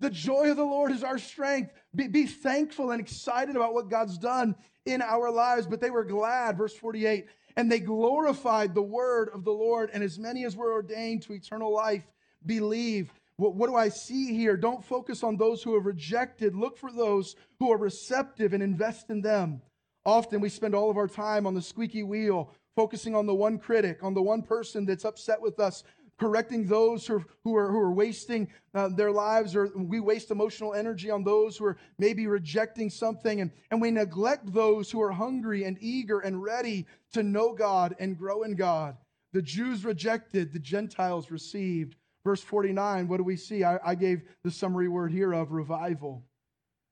The 0.00 0.10
joy 0.10 0.50
of 0.50 0.56
the 0.56 0.64
Lord 0.64 0.90
is 0.90 1.04
our 1.04 1.18
strength. 1.18 1.72
Be, 1.94 2.08
be 2.08 2.26
thankful 2.26 2.90
and 2.90 3.00
excited 3.00 3.54
about 3.54 3.74
what 3.74 3.88
God's 3.88 4.18
done 4.18 4.56
in 4.84 5.00
our 5.00 5.30
lives. 5.30 5.66
But 5.66 5.80
they 5.80 5.90
were 5.90 6.04
glad, 6.04 6.58
verse 6.58 6.74
48 6.74 7.26
and 7.56 7.70
they 7.70 7.80
glorified 7.80 8.74
the 8.74 8.82
word 8.82 9.30
of 9.32 9.44
the 9.44 9.52
Lord, 9.52 9.90
and 9.92 10.02
as 10.02 10.18
many 10.18 10.44
as 10.44 10.56
were 10.56 10.72
ordained 10.72 11.22
to 11.22 11.32
eternal 11.32 11.72
life 11.72 12.04
believe. 12.44 13.12
What, 13.36 13.54
what 13.54 13.68
do 13.68 13.76
I 13.76 13.88
see 13.88 14.34
here? 14.34 14.56
Don't 14.56 14.84
focus 14.84 15.22
on 15.22 15.36
those 15.36 15.62
who 15.62 15.74
have 15.74 15.86
rejected. 15.86 16.54
Look 16.54 16.76
for 16.76 16.92
those 16.92 17.36
who 17.58 17.72
are 17.72 17.78
receptive 17.78 18.52
and 18.52 18.62
invest 18.62 19.10
in 19.10 19.20
them. 19.22 19.62
Often 20.04 20.40
we 20.40 20.48
spend 20.48 20.74
all 20.74 20.90
of 20.90 20.96
our 20.96 21.08
time 21.08 21.46
on 21.46 21.54
the 21.54 21.62
squeaky 21.62 22.02
wheel, 22.02 22.50
focusing 22.76 23.14
on 23.14 23.26
the 23.26 23.34
one 23.34 23.58
critic, 23.58 24.02
on 24.02 24.14
the 24.14 24.22
one 24.22 24.42
person 24.42 24.84
that's 24.84 25.04
upset 25.04 25.40
with 25.40 25.58
us, 25.58 25.84
correcting 26.18 26.66
those 26.66 27.06
who 27.06 27.16
are, 27.16 27.24
who 27.44 27.56
are, 27.56 27.70
who 27.70 27.78
are 27.78 27.92
wasting 27.92 28.48
uh, 28.74 28.88
their 28.88 29.10
lives, 29.10 29.54
or 29.56 29.70
we 29.74 30.00
waste 30.00 30.30
emotional 30.30 30.74
energy 30.74 31.10
on 31.10 31.24
those 31.24 31.56
who 31.56 31.64
are 31.66 31.76
maybe 31.98 32.26
rejecting 32.26 32.88
something, 32.88 33.40
and, 33.40 33.50
and 33.70 33.80
we 33.80 33.90
neglect 33.90 34.52
those 34.52 34.90
who 34.90 35.00
are 35.02 35.12
hungry 35.12 35.64
and 35.64 35.76
eager 35.80 36.20
and 36.20 36.42
ready 36.42 36.86
to 37.12 37.22
know 37.22 37.52
God 37.52 37.94
and 37.98 38.18
grow 38.18 38.42
in 38.42 38.54
God. 38.54 38.96
The 39.32 39.42
Jews 39.42 39.84
rejected, 39.84 40.52
the 40.52 40.60
Gentiles 40.60 41.30
received. 41.30 41.96
Verse 42.24 42.40
49, 42.40 43.08
what 43.08 43.18
do 43.18 43.24
we 43.24 43.36
see? 43.36 43.64
I, 43.64 43.78
I 43.84 43.94
gave 43.94 44.22
the 44.44 44.50
summary 44.50 44.88
word 44.88 45.12
here 45.12 45.32
of 45.32 45.52
revival. 45.52 46.24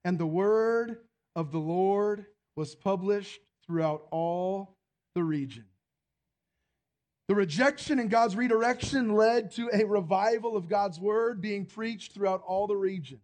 And 0.04 0.18
the 0.18 0.26
word 0.26 0.98
of 1.36 1.52
the 1.52 1.58
Lord 1.58 2.26
was 2.56 2.74
published 2.74 3.40
throughout 3.64 4.06
all 4.10 4.76
the 5.14 5.22
region. 5.22 5.64
The 7.32 7.36
rejection 7.36 7.98
and 7.98 8.10
God's 8.10 8.36
redirection 8.36 9.14
led 9.14 9.52
to 9.52 9.70
a 9.72 9.86
revival 9.86 10.54
of 10.54 10.68
God's 10.68 11.00
word 11.00 11.40
being 11.40 11.64
preached 11.64 12.12
throughout 12.12 12.42
all 12.46 12.66
the 12.66 12.76
region. 12.76 13.20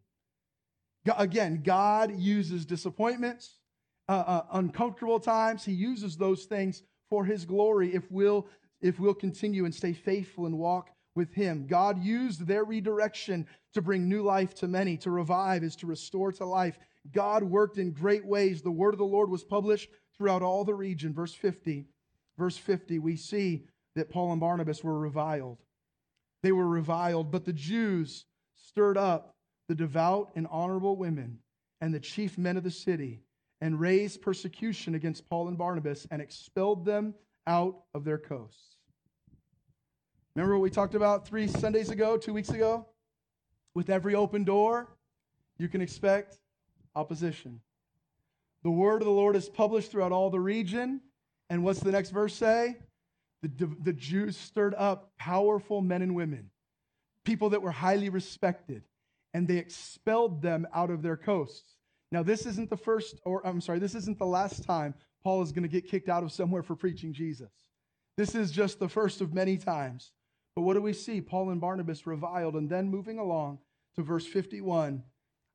Again, 1.18 1.60
God 1.62 2.18
uses 2.18 2.64
disappointments, 2.64 3.58
uh, 4.08 4.24
uh, 4.26 4.42
uncomfortable 4.52 5.20
times. 5.20 5.62
He 5.62 5.72
uses 5.72 6.16
those 6.16 6.46
things 6.46 6.84
for 7.10 7.22
His 7.26 7.44
glory 7.44 7.94
if 7.94 8.10
we'll, 8.10 8.46
if 8.80 8.98
we'll 8.98 9.12
continue 9.12 9.66
and 9.66 9.74
stay 9.74 9.92
faithful 9.92 10.46
and 10.46 10.56
walk 10.56 10.88
with 11.14 11.34
Him. 11.34 11.66
God 11.66 12.02
used 12.02 12.46
their 12.46 12.64
redirection 12.64 13.46
to 13.74 13.82
bring 13.82 14.08
new 14.08 14.22
life 14.22 14.54
to 14.54 14.68
many. 14.68 14.96
To 14.96 15.10
revive 15.10 15.62
is 15.62 15.76
to 15.76 15.86
restore 15.86 16.32
to 16.32 16.46
life. 16.46 16.78
God 17.12 17.42
worked 17.42 17.76
in 17.76 17.92
great 17.92 18.24
ways. 18.24 18.62
The 18.62 18.70
word 18.70 18.94
of 18.94 18.98
the 18.98 19.04
Lord 19.04 19.28
was 19.28 19.44
published 19.44 19.90
throughout 20.16 20.40
all 20.40 20.64
the 20.64 20.72
region. 20.72 21.12
Verse 21.12 21.34
50. 21.34 21.84
Verse 22.38 22.56
50, 22.56 23.00
we 23.00 23.16
see 23.16 23.66
that 23.94 24.10
Paul 24.10 24.32
and 24.32 24.40
Barnabas 24.40 24.82
were 24.84 24.98
reviled. 24.98 25.58
They 26.42 26.52
were 26.52 26.68
reviled, 26.68 27.30
but 27.30 27.44
the 27.44 27.52
Jews 27.52 28.26
stirred 28.54 28.96
up 28.96 29.34
the 29.68 29.74
devout 29.74 30.30
and 30.34 30.46
honorable 30.50 30.96
women 30.96 31.38
and 31.80 31.92
the 31.92 32.00
chief 32.00 32.38
men 32.38 32.56
of 32.56 32.64
the 32.64 32.70
city 32.70 33.22
and 33.60 33.80
raised 33.80 34.22
persecution 34.22 34.94
against 34.94 35.28
Paul 35.28 35.48
and 35.48 35.58
Barnabas 35.58 36.06
and 36.10 36.22
expelled 36.22 36.84
them 36.84 37.14
out 37.46 37.82
of 37.94 38.04
their 38.04 38.18
coasts. 38.18 38.76
Remember 40.34 40.56
what 40.56 40.62
we 40.62 40.70
talked 40.70 40.94
about 40.94 41.26
three 41.26 41.48
Sundays 41.48 41.90
ago, 41.90 42.16
two 42.16 42.32
weeks 42.32 42.50
ago? 42.50 42.86
With 43.74 43.90
every 43.90 44.14
open 44.14 44.44
door, 44.44 44.96
you 45.58 45.68
can 45.68 45.80
expect 45.80 46.38
opposition. 46.94 47.60
The 48.62 48.70
word 48.70 49.02
of 49.02 49.06
the 49.06 49.12
Lord 49.12 49.34
is 49.36 49.48
published 49.48 49.90
throughout 49.90 50.12
all 50.12 50.30
the 50.30 50.40
region. 50.40 51.00
And 51.50 51.64
what's 51.64 51.80
the 51.80 51.92
next 51.92 52.10
verse 52.10 52.34
say? 52.34 52.76
The, 53.42 53.70
the 53.82 53.92
Jews 53.92 54.36
stirred 54.36 54.74
up 54.76 55.12
powerful 55.16 55.80
men 55.80 56.02
and 56.02 56.14
women, 56.14 56.50
people 57.24 57.50
that 57.50 57.62
were 57.62 57.70
highly 57.70 58.08
respected, 58.08 58.82
and 59.34 59.46
they 59.46 59.58
expelled 59.58 60.42
them 60.42 60.66
out 60.74 60.90
of 60.90 61.02
their 61.02 61.16
coasts. 61.16 61.76
Now, 62.10 62.22
this 62.22 62.46
isn't 62.46 62.70
the 62.70 62.76
first, 62.76 63.20
or 63.24 63.46
I'm 63.46 63.60
sorry, 63.60 63.78
this 63.78 63.94
isn't 63.94 64.18
the 64.18 64.26
last 64.26 64.64
time 64.64 64.94
Paul 65.22 65.42
is 65.42 65.52
going 65.52 65.62
to 65.62 65.68
get 65.68 65.88
kicked 65.88 66.08
out 66.08 66.22
of 66.22 66.32
somewhere 66.32 66.62
for 66.62 66.74
preaching 66.74 67.12
Jesus. 67.12 67.52
This 68.16 68.34
is 68.34 68.50
just 68.50 68.78
the 68.78 68.88
first 68.88 69.20
of 69.20 69.34
many 69.34 69.56
times. 69.56 70.12
But 70.56 70.62
what 70.62 70.74
do 70.74 70.82
we 70.82 70.92
see? 70.92 71.20
Paul 71.20 71.50
and 71.50 71.60
Barnabas 71.60 72.06
reviled, 72.06 72.54
and 72.54 72.68
then 72.68 72.88
moving 72.88 73.18
along 73.18 73.58
to 73.94 74.02
verse 74.02 74.26
51. 74.26 75.02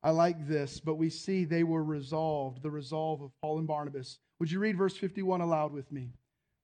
I 0.03 0.11
like 0.11 0.47
this, 0.47 0.79
but 0.79 0.95
we 0.95 1.09
see 1.09 1.43
they 1.43 1.63
were 1.63 1.83
resolved, 1.83 2.61
the 2.61 2.71
resolve 2.71 3.21
of 3.21 3.31
Paul 3.41 3.57
and 3.57 3.67
Barnabas. 3.67 4.19
Would 4.39 4.51
you 4.51 4.59
read 4.59 4.77
verse 4.77 4.95
51 4.95 5.41
aloud 5.41 5.73
with 5.73 5.91
me? 5.91 6.11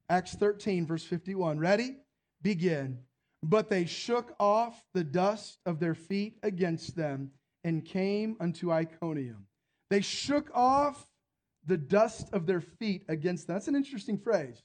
Acts 0.10 0.34
13, 0.36 0.86
verse 0.88 1.04
51. 1.04 1.60
Ready? 1.60 1.98
Begin. 2.42 3.00
But 3.44 3.70
they 3.70 3.86
shook 3.86 4.34
off 4.40 4.84
the 4.94 5.04
dust 5.04 5.60
of 5.66 5.80
their 5.80 5.96
feet 5.96 6.38
against 6.44 6.96
them 6.96 7.32
and 7.64 7.86
came 7.86 8.36
unto 8.40 8.72
Iconium. 8.72 9.46
They 9.90 10.02
shook 10.02 10.50
off 10.54 11.08
the 11.66 11.78
dust 11.78 12.30
of 12.34 12.46
their 12.46 12.62
feet 12.62 13.04
against 13.08 13.48
them. 13.48 13.56
That's 13.56 13.68
an 13.68 13.76
interesting 13.76 14.18
phrase. 14.18 14.64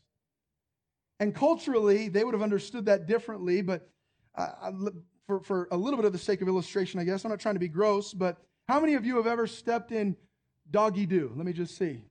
And 1.21 1.35
culturally, 1.35 2.09
they 2.09 2.25
would 2.25 2.35
have 2.35 2.43
understood 2.43 2.87
that 2.87 3.07
differently, 3.07 3.63
but 3.63 3.89
uh, 4.37 4.71
for, 5.27 5.41
for 5.41 5.69
a 5.71 5.77
little 5.77 5.97
bit 5.97 6.07
of 6.07 6.13
the 6.13 6.19
sake 6.19 6.43
of 6.43 6.49
illustration, 6.49 6.99
I 6.99 7.05
guess, 7.05 7.25
I'm 7.25 7.31
not 7.31 7.41
trying 7.41 7.55
to 7.55 7.61
be 7.61 7.69
gross, 7.69 8.13
but 8.13 8.39
how 8.69 8.81
many 8.81 8.95
of 8.95 9.05
you 9.05 9.17
have 9.17 9.27
ever 9.27 9.47
stepped 9.47 9.93
in 9.93 10.17
doggy 10.71 11.07
do? 11.07 11.33
Let 11.37 11.47
me 11.47 11.53
just 11.53 11.77
see. 11.77 12.05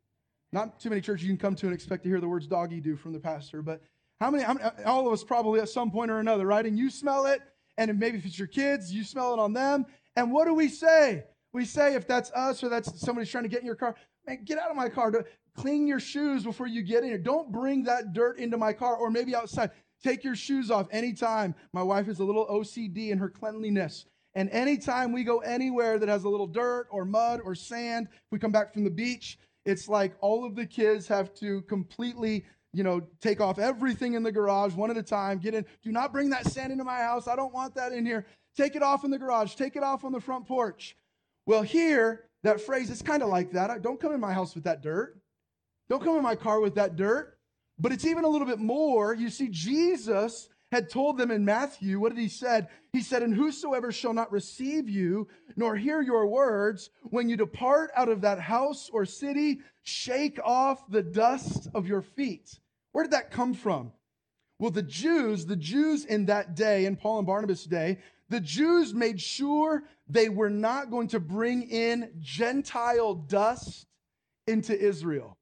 Not 0.54 0.80
too 0.80 0.90
many 0.90 1.02
churches 1.02 1.26
you 1.26 1.32
can 1.32 1.40
come 1.40 1.56
to 1.56 1.66
and 1.66 1.74
expect 1.74 2.04
to 2.04 2.10
hear 2.10 2.22
the 2.22 2.28
words 2.28 2.46
doggy 2.46 2.80
do 2.80 2.96
from 2.96 3.12
the 3.12 3.20
pastor, 3.20 3.64
but 3.64 3.82
how 4.20 4.30
many, 4.30 4.44
how 4.44 4.54
many, 4.54 4.84
all 4.86 5.08
of 5.08 5.12
us 5.12 5.24
probably 5.24 5.60
at 5.60 5.68
some 5.68 5.90
point 5.90 6.12
or 6.12 6.20
another, 6.20 6.46
right? 6.46 6.64
And 6.64 6.78
you 6.78 6.92
smell 6.92 7.26
it, 7.26 7.42
and 7.78 8.00
maybe 8.00 8.20
if 8.20 8.26
it's 8.26 8.38
your 8.38 8.48
kids, 8.48 8.94
you 8.94 9.04
smell 9.04 9.34
it 9.34 9.40
on 9.40 9.52
them. 9.52 9.88
And 10.16 10.32
what 10.32 10.46
do 10.46 10.54
we 10.54 10.68
say? 10.68 11.24
We 11.54 11.66
say, 11.66 11.96
if 11.96 12.08
that's 12.08 12.32
us 12.34 12.64
or 12.64 12.70
that's 12.70 13.02
somebody's 13.02 13.32
trying 13.32 13.46
to 13.46 13.50
get 13.50 13.62
in 13.62 13.66
your 13.66 13.76
car, 13.76 13.96
man, 14.28 14.44
get 14.46 14.60
out 14.60 14.70
of 14.70 14.76
my 14.76 14.90
car. 14.90 15.12
Clean 15.56 15.88
your 15.88 16.00
shoes 16.00 16.44
before 16.44 16.68
you 16.68 16.84
get 16.84 17.02
in 17.02 17.10
here. 17.10 17.18
Don't 17.18 17.52
bring 17.52 17.84
that 17.86 18.14
dirt 18.14 18.38
into 18.38 18.58
my 18.58 18.74
car 18.74 18.96
or 18.96 19.10
maybe 19.10 19.36
outside. 19.36 19.72
Take 20.04 20.24
your 20.24 20.36
shoes 20.36 20.70
off 20.70 20.88
anytime. 20.92 21.56
My 21.74 21.82
wife 21.82 22.08
is 22.08 22.20
a 22.20 22.24
little 22.24 22.46
OCD 22.46 23.10
in 23.10 23.18
her 23.18 23.30
cleanliness. 23.30 24.06
And 24.36 24.50
anytime 24.52 25.12
we 25.12 25.24
go 25.24 25.40
anywhere 25.40 25.98
that 25.98 26.10
has 26.10 26.24
a 26.24 26.30
little 26.30 26.48
dirt 26.48 26.88
or 26.92 27.06
mud 27.06 27.40
or 27.44 27.56
sand, 27.56 28.08
we 28.32 28.38
come 28.38 28.52
back 28.52 28.74
from 28.74 28.84
the 28.84 28.92
beach, 28.92 29.38
it's 29.66 29.88
like 29.88 30.14
all 30.22 30.46
of 30.46 30.56
the 30.56 30.66
kids 30.66 31.08
have 31.08 31.34
to 31.36 31.62
completely, 31.64 32.46
you 32.74 32.84
know, 32.84 33.02
take 33.22 33.40
off 33.40 33.60
everything 33.60 34.14
in 34.14 34.24
the 34.24 34.32
garage 34.32 34.74
one 34.74 34.92
at 34.92 34.98
a 34.98 35.04
time, 35.04 35.38
get 35.40 35.54
in. 35.54 35.66
Do 35.84 35.92
not 35.92 36.12
bring 36.12 36.30
that 36.32 36.48
sand 36.48 36.72
into 36.72 36.84
my 36.84 37.00
house. 37.00 37.28
I 37.28 37.36
don't 37.36 37.54
want 37.54 37.76
that 37.76 37.92
in 37.92 38.06
here. 38.06 38.26
Take 38.56 38.76
it 38.76 38.84
off 38.84 39.04
in 39.04 39.12
the 39.12 39.18
garage, 39.18 39.56
take 39.56 39.76
it 39.76 39.84
off 39.84 40.04
on 40.04 40.12
the 40.12 40.22
front 40.22 40.48
porch. 40.48 40.96
Well, 41.46 41.64
here, 41.64 42.26
that 42.44 42.62
phrase 42.62 42.90
is 42.90 43.02
kind 43.02 43.24
of 43.24 43.30
like 43.30 43.52
that. 43.52 43.82
Don't 43.82 44.00
come 44.00 44.14
in 44.14 44.20
my 44.20 44.34
house 44.34 44.54
with 44.54 44.66
that 44.66 44.82
dirt. 44.82 45.18
Don't 45.90 46.04
come 46.04 46.16
in 46.16 46.24
my 46.24 46.36
car 46.36 46.60
with 46.60 46.76
that 46.76 46.96
dirt. 46.96 47.38
But 47.80 47.92
it's 47.92 48.06
even 48.06 48.24
a 48.24 48.30
little 48.30 48.48
bit 48.48 48.60
more. 48.60 49.14
You 49.14 49.30
see, 49.30 49.50
Jesus 49.50 50.48
had 50.74 50.90
told 50.90 51.20
them 51.20 51.30
in 51.30 51.46
Matthew, 51.46 52.00
what 52.00 52.16
did 52.16 52.20
he 52.20 52.28
said? 52.28 52.68
He 52.94 53.02
said, 53.02 53.22
And 53.22 53.36
whosoever 53.36 53.92
shall 53.92 54.14
not 54.14 54.32
receive 54.32 54.90
you, 54.90 55.28
nor 55.56 55.76
hear 55.76 56.02
your 56.02 56.26
words, 56.26 56.90
when 57.04 57.30
you 57.30 57.38
depart 57.38 57.92
out 57.96 58.10
of 58.10 58.22
that 58.22 58.40
house 58.40 58.90
or 58.92 59.06
city, 59.06 59.60
shake 59.84 60.40
off 60.44 60.90
the 60.90 61.04
dust 61.04 61.70
of 61.76 61.86
your 61.86 62.02
feet. 62.02 62.60
Where 62.92 63.04
did 63.04 63.14
that 63.14 63.30
come 63.30 63.54
from? 63.54 63.92
Well, 64.58 64.72
the 64.72 64.82
Jews, 64.82 65.46
the 65.46 65.56
Jews 65.56 66.06
in 66.06 66.26
that 66.26 66.56
day, 66.56 66.86
in 66.86 66.96
Paul 66.96 67.20
and 67.20 67.28
Barnabas' 67.28 67.66
day, 67.66 68.00
the 68.30 68.40
Jews 68.40 68.96
made 68.96 69.22
sure 69.22 69.84
they 70.08 70.28
were 70.28 70.50
not 70.50 70.90
going 70.90 71.10
to 71.10 71.20
bring 71.20 71.70
in 71.70 72.10
Gentile 72.20 73.14
dust 73.14 73.86
into 74.48 74.76
Israel. 74.76 75.38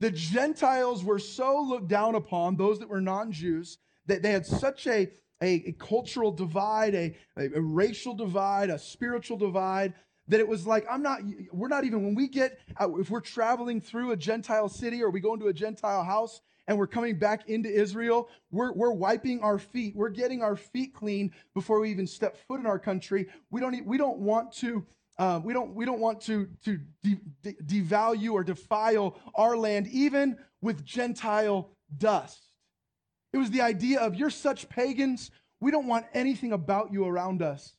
The 0.00 0.10
Gentiles 0.10 1.02
were 1.02 1.18
so 1.20 1.58
looked 1.62 1.88
down 1.88 2.16
upon, 2.16 2.56
those 2.56 2.80
that 2.80 2.90
were 2.90 3.00
non 3.00 3.32
Jews, 3.32 3.78
they, 4.06 4.18
they 4.18 4.32
had 4.32 4.46
such 4.46 4.86
a, 4.86 5.10
a, 5.42 5.50
a 5.66 5.72
cultural 5.72 6.32
divide, 6.32 6.94
a, 6.94 7.16
a, 7.36 7.44
a 7.56 7.60
racial 7.60 8.14
divide, 8.14 8.70
a 8.70 8.78
spiritual 8.78 9.36
divide, 9.36 9.94
that 10.28 10.40
it 10.40 10.48
was 10.48 10.66
like, 10.66 10.84
I'm 10.90 11.02
not, 11.02 11.20
we're 11.52 11.68
not 11.68 11.84
even, 11.84 12.04
when 12.04 12.14
we 12.14 12.28
get, 12.28 12.58
if 12.80 13.10
we're 13.10 13.20
traveling 13.20 13.80
through 13.80 14.10
a 14.10 14.16
Gentile 14.16 14.68
city 14.68 15.02
or 15.02 15.10
we 15.10 15.20
go 15.20 15.34
into 15.34 15.46
a 15.46 15.52
Gentile 15.52 16.02
house 16.02 16.40
and 16.66 16.76
we're 16.76 16.88
coming 16.88 17.16
back 17.16 17.48
into 17.48 17.68
Israel, 17.68 18.28
we're, 18.50 18.72
we're 18.72 18.90
wiping 18.90 19.40
our 19.40 19.58
feet. 19.58 19.94
We're 19.94 20.08
getting 20.08 20.42
our 20.42 20.56
feet 20.56 20.94
clean 20.94 21.30
before 21.54 21.78
we 21.78 21.90
even 21.90 22.08
step 22.08 22.36
foot 22.48 22.58
in 22.58 22.66
our 22.66 22.78
country. 22.80 23.28
We 23.50 23.60
don't, 23.60 23.86
we 23.86 23.98
don't 23.98 24.18
want 24.18 24.52
to, 24.54 24.84
uh, 25.18 25.40
we 25.44 25.52
don't, 25.52 25.74
we 25.74 25.84
don't 25.84 26.00
want 26.00 26.20
to, 26.22 26.48
to 26.64 26.80
de- 27.04 27.20
de- 27.42 27.82
devalue 27.82 28.32
or 28.32 28.42
defile 28.42 29.20
our 29.36 29.56
land, 29.56 29.86
even 29.86 30.36
with 30.60 30.84
Gentile 30.84 31.70
dust. 31.98 32.45
It 33.36 33.38
was 33.38 33.50
the 33.50 33.60
idea 33.60 34.00
of 34.00 34.14
you're 34.14 34.30
such 34.30 34.66
pagans, 34.70 35.30
we 35.60 35.70
don't 35.70 35.86
want 35.86 36.06
anything 36.14 36.52
about 36.52 36.90
you 36.90 37.04
around 37.04 37.42
us. 37.42 37.76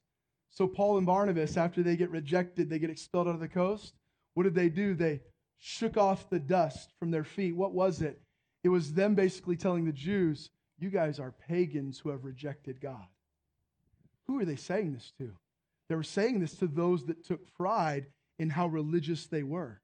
So 0.51 0.67
Paul 0.67 0.99
and 0.99 1.07
Barnabas, 1.07 1.57
after 1.57 1.81
they 1.81 1.95
get 1.95 2.11
rejected, 2.11 2.69
they 2.69 2.77
get 2.77 2.91
expelled 2.91 3.27
out 3.27 3.33
of 3.33 3.39
the 3.39 3.47
coast. 3.47 3.95
What 4.35 4.43
did 4.43 4.53
they 4.53 4.69
do? 4.69 4.93
They 4.93 5.21
shook 5.57 5.97
off 5.97 6.29
the 6.29 6.37
dust 6.37 6.93
from 6.99 7.09
their 7.09 7.23
feet. 7.23 7.55
What 7.55 7.73
was 7.73 8.03
it? 8.03 8.21
It 8.63 8.69
was 8.69 8.93
them 8.93 9.15
basically 9.15 9.55
telling 9.55 9.85
the 9.85 9.91
Jews, 9.91 10.51
You 10.77 10.91
guys 10.91 11.19
are 11.19 11.33
pagans 11.47 11.97
who 11.97 12.09
have 12.09 12.23
rejected 12.23 12.79
God. 12.79 13.07
Who 14.27 14.39
are 14.39 14.45
they 14.45 14.57
saying 14.57 14.93
this 14.93 15.11
to? 15.17 15.33
They 15.89 15.95
were 15.95 16.03
saying 16.03 16.39
this 16.39 16.53
to 16.57 16.67
those 16.67 17.03
that 17.07 17.25
took 17.25 17.51
pride 17.55 18.05
in 18.37 18.51
how 18.51 18.67
religious 18.67 19.25
they 19.25 19.41
were. 19.41 19.81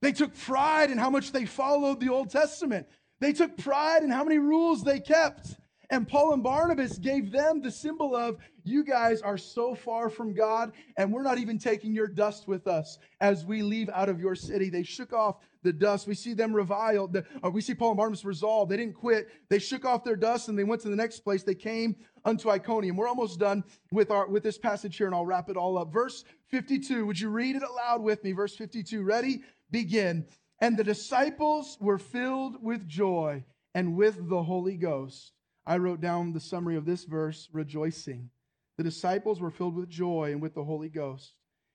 They 0.00 0.12
took 0.12 0.34
pride 0.34 0.90
in 0.90 0.96
how 0.96 1.10
much 1.10 1.30
they 1.30 1.44
followed 1.44 2.00
the 2.00 2.08
Old 2.08 2.30
Testament. 2.30 2.86
They 3.24 3.32
took 3.32 3.56
pride 3.56 4.02
in 4.02 4.10
how 4.10 4.22
many 4.22 4.36
rules 4.36 4.84
they 4.84 5.00
kept. 5.00 5.56
And 5.88 6.06
Paul 6.06 6.34
and 6.34 6.42
Barnabas 6.42 6.98
gave 6.98 7.32
them 7.32 7.62
the 7.62 7.70
symbol 7.70 8.14
of, 8.14 8.36
you 8.64 8.84
guys 8.84 9.22
are 9.22 9.38
so 9.38 9.74
far 9.74 10.10
from 10.10 10.34
God, 10.34 10.72
and 10.98 11.10
we're 11.10 11.22
not 11.22 11.38
even 11.38 11.58
taking 11.58 11.94
your 11.94 12.06
dust 12.06 12.46
with 12.46 12.66
us 12.66 12.98
as 13.22 13.46
we 13.46 13.62
leave 13.62 13.88
out 13.88 14.10
of 14.10 14.20
your 14.20 14.34
city. 14.34 14.68
They 14.68 14.82
shook 14.82 15.14
off 15.14 15.36
the 15.62 15.72
dust. 15.72 16.06
We 16.06 16.14
see 16.14 16.34
them 16.34 16.52
reviled. 16.52 17.16
we 17.50 17.62
see 17.62 17.74
Paul 17.74 17.92
and 17.92 17.96
Barnabas 17.96 18.26
resolve. 18.26 18.68
They 18.68 18.76
didn't 18.76 18.96
quit. 18.96 19.30
They 19.48 19.58
shook 19.58 19.86
off 19.86 20.04
their 20.04 20.16
dust 20.16 20.50
and 20.50 20.58
they 20.58 20.64
went 20.64 20.82
to 20.82 20.90
the 20.90 20.96
next 20.96 21.20
place. 21.20 21.42
They 21.42 21.54
came 21.54 21.96
unto 22.26 22.50
Iconium. 22.50 22.94
We're 22.94 23.08
almost 23.08 23.40
done 23.40 23.64
with 23.90 24.10
our 24.10 24.28
with 24.28 24.42
this 24.42 24.58
passage 24.58 24.98
here, 24.98 25.06
and 25.06 25.14
I'll 25.14 25.24
wrap 25.24 25.48
it 25.48 25.56
all 25.56 25.78
up. 25.78 25.90
Verse 25.90 26.24
52. 26.50 27.06
Would 27.06 27.18
you 27.18 27.30
read 27.30 27.56
it 27.56 27.62
aloud 27.62 28.02
with 28.02 28.22
me? 28.22 28.32
Verse 28.32 28.54
52. 28.54 29.02
Ready? 29.02 29.40
Begin. 29.70 30.26
And 30.60 30.76
the 30.76 30.84
disciples 30.84 31.76
were 31.80 31.98
filled 31.98 32.62
with 32.62 32.88
joy 32.88 33.44
and 33.74 33.96
with 33.96 34.28
the 34.28 34.42
Holy 34.42 34.76
Ghost 34.76 35.32
I 35.66 35.78
wrote 35.78 36.00
down 36.00 36.32
the 36.32 36.40
summary 36.40 36.76
of 36.76 36.84
this 36.84 37.04
verse 37.04 37.48
rejoicing. 37.52 38.28
The 38.76 38.84
disciples 38.84 39.40
were 39.40 39.50
filled 39.50 39.76
with 39.76 39.88
joy 39.88 40.32
and 40.32 40.42
with 40.42 40.54
the 40.54 40.64
Holy 40.64 40.88
Ghost. 40.88 41.34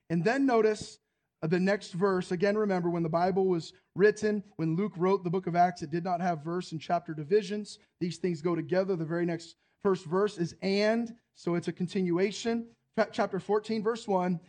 And 0.10 0.24
then 0.24 0.46
notice 0.46 1.00
uh, 1.42 1.48
the 1.48 1.60
next 1.60 1.94
verse. 1.94 2.32
Again, 2.32 2.58
remember 2.58 2.90
when 2.90 3.04
the 3.04 3.10
Bible 3.10 3.48
was 3.48 3.74
written, 3.96 4.44
when 4.58 4.76
Luke 4.76 4.94
wrote 4.96 5.24
the 5.24 5.30
book 5.30 5.48
of 5.48 5.56
Acts, 5.56 5.82
it 5.82 5.92
did 5.92 6.04
not 6.04 6.22
have 6.22 6.44
verse 6.44 6.72
and 6.72 6.82
chapter 6.82 7.14
divisions. 7.14 7.80
These 8.00 8.18
things 8.18 8.42
go 8.42 8.56
together. 8.56 8.96
The 8.96 9.06
very 9.06 9.26
next 9.26 9.56
first 9.82 10.06
verse 10.06 10.38
is 10.38 10.56
and, 10.62 11.16
so 11.36 11.56
it's 11.56 11.68
a 11.68 11.74
continuation. 11.74 12.68
Chapter 13.12 13.40
14, 13.40 13.82
verse 13.82 14.08
1. 14.08 14.40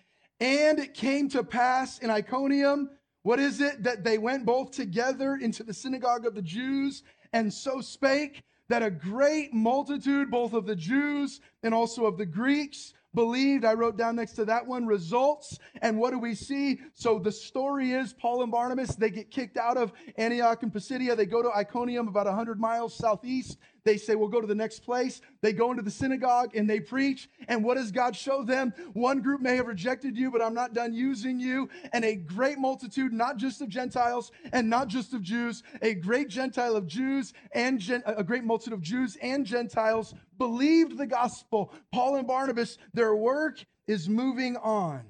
And 0.40 0.78
it 0.78 0.94
came 0.94 1.28
to 1.30 1.44
pass 1.44 1.98
in 2.00 2.10
Iconium, 2.10 2.90
what 3.22 3.38
is 3.38 3.60
it? 3.60 3.82
That 3.82 4.04
they 4.04 4.18
went 4.18 4.46
both 4.46 4.70
together 4.70 5.36
into 5.36 5.62
the 5.62 5.74
synagogue 5.74 6.26
of 6.26 6.34
the 6.34 6.42
Jews 6.42 7.02
and 7.32 7.52
so 7.52 7.80
spake 7.80 8.42
that 8.68 8.82
a 8.82 8.90
great 8.90 9.52
multitude, 9.52 10.30
both 10.30 10.52
of 10.52 10.64
the 10.64 10.76
Jews 10.76 11.40
and 11.62 11.74
also 11.74 12.06
of 12.06 12.16
the 12.16 12.26
Greeks, 12.26 12.94
believed. 13.14 13.64
I 13.64 13.74
wrote 13.74 13.96
down 13.96 14.16
next 14.16 14.32
to 14.34 14.44
that 14.44 14.66
one 14.66 14.86
results. 14.86 15.58
And 15.82 15.98
what 15.98 16.12
do 16.12 16.18
we 16.18 16.34
see? 16.34 16.78
So 16.94 17.18
the 17.18 17.32
story 17.32 17.92
is 17.92 18.12
Paul 18.12 18.42
and 18.42 18.52
Barnabas, 18.52 18.94
they 18.94 19.10
get 19.10 19.30
kicked 19.30 19.56
out 19.56 19.76
of 19.76 19.92
Antioch 20.16 20.62
and 20.62 20.72
Pisidia. 20.72 21.16
They 21.16 21.26
go 21.26 21.42
to 21.42 21.50
Iconium, 21.54 22.08
about 22.08 22.26
100 22.26 22.60
miles 22.60 22.94
southeast. 22.96 23.58
They 23.84 23.96
say, 23.96 24.14
We'll 24.14 24.28
go 24.28 24.40
to 24.40 24.46
the 24.46 24.54
next 24.54 24.80
place. 24.80 25.20
They 25.40 25.52
go 25.52 25.70
into 25.70 25.82
the 25.82 25.90
synagogue 25.90 26.54
and 26.54 26.68
they 26.68 26.80
preach. 26.80 27.28
And 27.48 27.64
what 27.64 27.76
does 27.76 27.90
God 27.90 28.16
show 28.16 28.42
them? 28.44 28.72
One 28.92 29.20
group 29.20 29.40
may 29.40 29.56
have 29.56 29.66
rejected 29.66 30.16
you, 30.16 30.30
but 30.30 30.42
I'm 30.42 30.54
not 30.54 30.74
done 30.74 30.92
using 30.92 31.40
you. 31.40 31.68
And 31.92 32.04
a 32.04 32.16
great 32.16 32.58
multitude, 32.58 33.12
not 33.12 33.36
just 33.36 33.60
of 33.60 33.68
Gentiles 33.68 34.32
and 34.52 34.68
not 34.68 34.88
just 34.88 35.14
of 35.14 35.22
Jews, 35.22 35.62
a 35.82 35.94
great 35.94 36.28
Gentile 36.28 36.76
of 36.76 36.86
Jews 36.86 37.32
and 37.52 37.78
Gen- 37.78 38.02
a 38.06 38.24
great 38.24 38.44
multitude 38.44 38.74
of 38.74 38.82
Jews 38.82 39.16
and 39.22 39.46
Gentiles 39.46 40.14
believed 40.38 40.98
the 40.98 41.06
gospel. 41.06 41.72
Paul 41.92 42.16
and 42.16 42.26
Barnabas, 42.26 42.78
their 42.92 43.14
work 43.14 43.64
is 43.86 44.08
moving 44.08 44.56
on. 44.56 45.02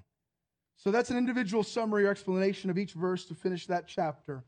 So 0.77 0.91
that's 0.91 1.11
an 1.11 1.19
individual 1.19 1.63
summary 1.63 2.07
or 2.07 2.11
explanation 2.11 2.71
of 2.71 2.79
each 2.79 2.95
verse 2.95 3.27
to 3.27 3.35
finish 3.35 3.67
that 3.67 3.87
chapter. 3.87 4.45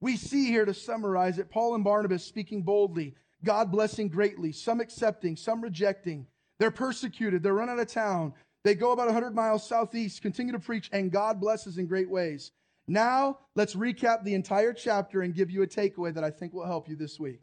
We 0.00 0.16
see 0.16 0.46
here 0.46 0.64
to 0.64 0.74
summarize 0.74 1.38
it 1.38 1.50
Paul 1.50 1.74
and 1.74 1.84
Barnabas 1.84 2.24
speaking 2.24 2.62
boldly 2.62 3.14
God 3.44 3.70
blessing 3.70 4.08
greatly, 4.08 4.52
some 4.52 4.80
accepting, 4.80 5.36
some 5.36 5.60
rejecting. 5.60 6.26
They're 6.58 6.70
persecuted, 6.70 7.42
they're 7.42 7.54
run 7.54 7.70
out 7.70 7.78
of 7.78 7.88
town. 7.88 8.34
They 8.64 8.74
go 8.74 8.92
about 8.92 9.06
100 9.06 9.34
miles 9.34 9.66
southeast, 9.66 10.22
continue 10.22 10.52
to 10.52 10.58
preach, 10.58 10.88
and 10.92 11.12
God 11.12 11.40
blesses 11.40 11.76
in 11.76 11.86
great 11.86 12.08
ways. 12.08 12.52
Now, 12.88 13.38
let's 13.54 13.74
recap 13.74 14.24
the 14.24 14.34
entire 14.34 14.72
chapter 14.72 15.22
and 15.22 15.34
give 15.34 15.50
you 15.50 15.62
a 15.62 15.66
takeaway 15.66 16.12
that 16.14 16.24
I 16.24 16.30
think 16.30 16.52
will 16.52 16.66
help 16.66 16.88
you 16.88 16.96
this 16.96 17.20
week. 17.20 17.40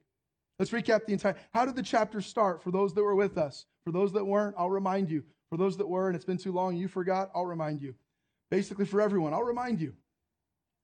Let's 0.59 0.71
recap 0.71 1.05
the 1.05 1.13
entire. 1.13 1.35
How 1.53 1.65
did 1.65 1.75
the 1.75 1.83
chapter 1.83 2.21
start 2.21 2.61
for 2.61 2.71
those 2.71 2.93
that 2.93 3.03
were 3.03 3.15
with 3.15 3.37
us? 3.37 3.65
For 3.83 3.91
those 3.91 4.13
that 4.13 4.25
weren't, 4.25 4.55
I'll 4.57 4.69
remind 4.69 5.09
you. 5.09 5.23
For 5.49 5.57
those 5.57 5.77
that 5.77 5.87
were 5.87 6.07
and 6.07 6.15
it's 6.15 6.25
been 6.25 6.37
too 6.37 6.51
long 6.51 6.75
you 6.75 6.87
forgot, 6.87 7.31
I'll 7.35 7.45
remind 7.45 7.81
you. 7.81 7.95
Basically, 8.51 8.85
for 8.85 9.01
everyone, 9.01 9.33
I'll 9.33 9.43
remind 9.43 9.81
you. 9.81 9.93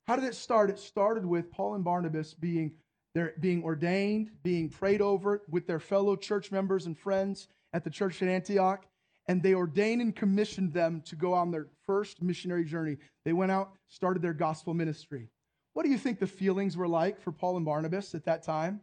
How 0.07 0.15
did 0.15 0.25
it 0.25 0.35
start? 0.35 0.69
It 0.69 0.79
started 0.79 1.25
with 1.25 1.51
Paul 1.51 1.75
and 1.75 1.83
Barnabas 1.83 2.33
being 2.33 2.71
they're 3.17 3.33
being 3.39 3.63
ordained, 3.63 4.29
being 4.43 4.69
prayed 4.69 5.01
over 5.01 5.41
with 5.49 5.65
their 5.65 5.79
fellow 5.79 6.15
church 6.15 6.51
members 6.51 6.85
and 6.85 6.97
friends 6.97 7.47
at 7.73 7.83
the 7.83 7.89
church 7.89 8.21
at 8.21 8.29
Antioch, 8.29 8.85
and 9.27 9.41
they 9.41 9.55
ordained 9.55 10.01
and 10.01 10.15
commissioned 10.15 10.71
them 10.71 11.01
to 11.05 11.15
go 11.15 11.33
on 11.33 11.49
their 11.49 11.67
first 11.87 12.21
missionary 12.21 12.63
journey. 12.63 12.97
They 13.25 13.33
went 13.33 13.51
out, 13.51 13.71
started 13.87 14.21
their 14.21 14.33
gospel 14.33 14.73
ministry. 14.73 15.29
What 15.73 15.83
do 15.83 15.89
you 15.89 15.97
think 15.97 16.19
the 16.19 16.27
feelings 16.27 16.77
were 16.77 16.87
like 16.87 17.19
for 17.19 17.31
Paul 17.31 17.57
and 17.57 17.65
Barnabas 17.65 18.13
at 18.13 18.25
that 18.25 18.43
time? 18.43 18.81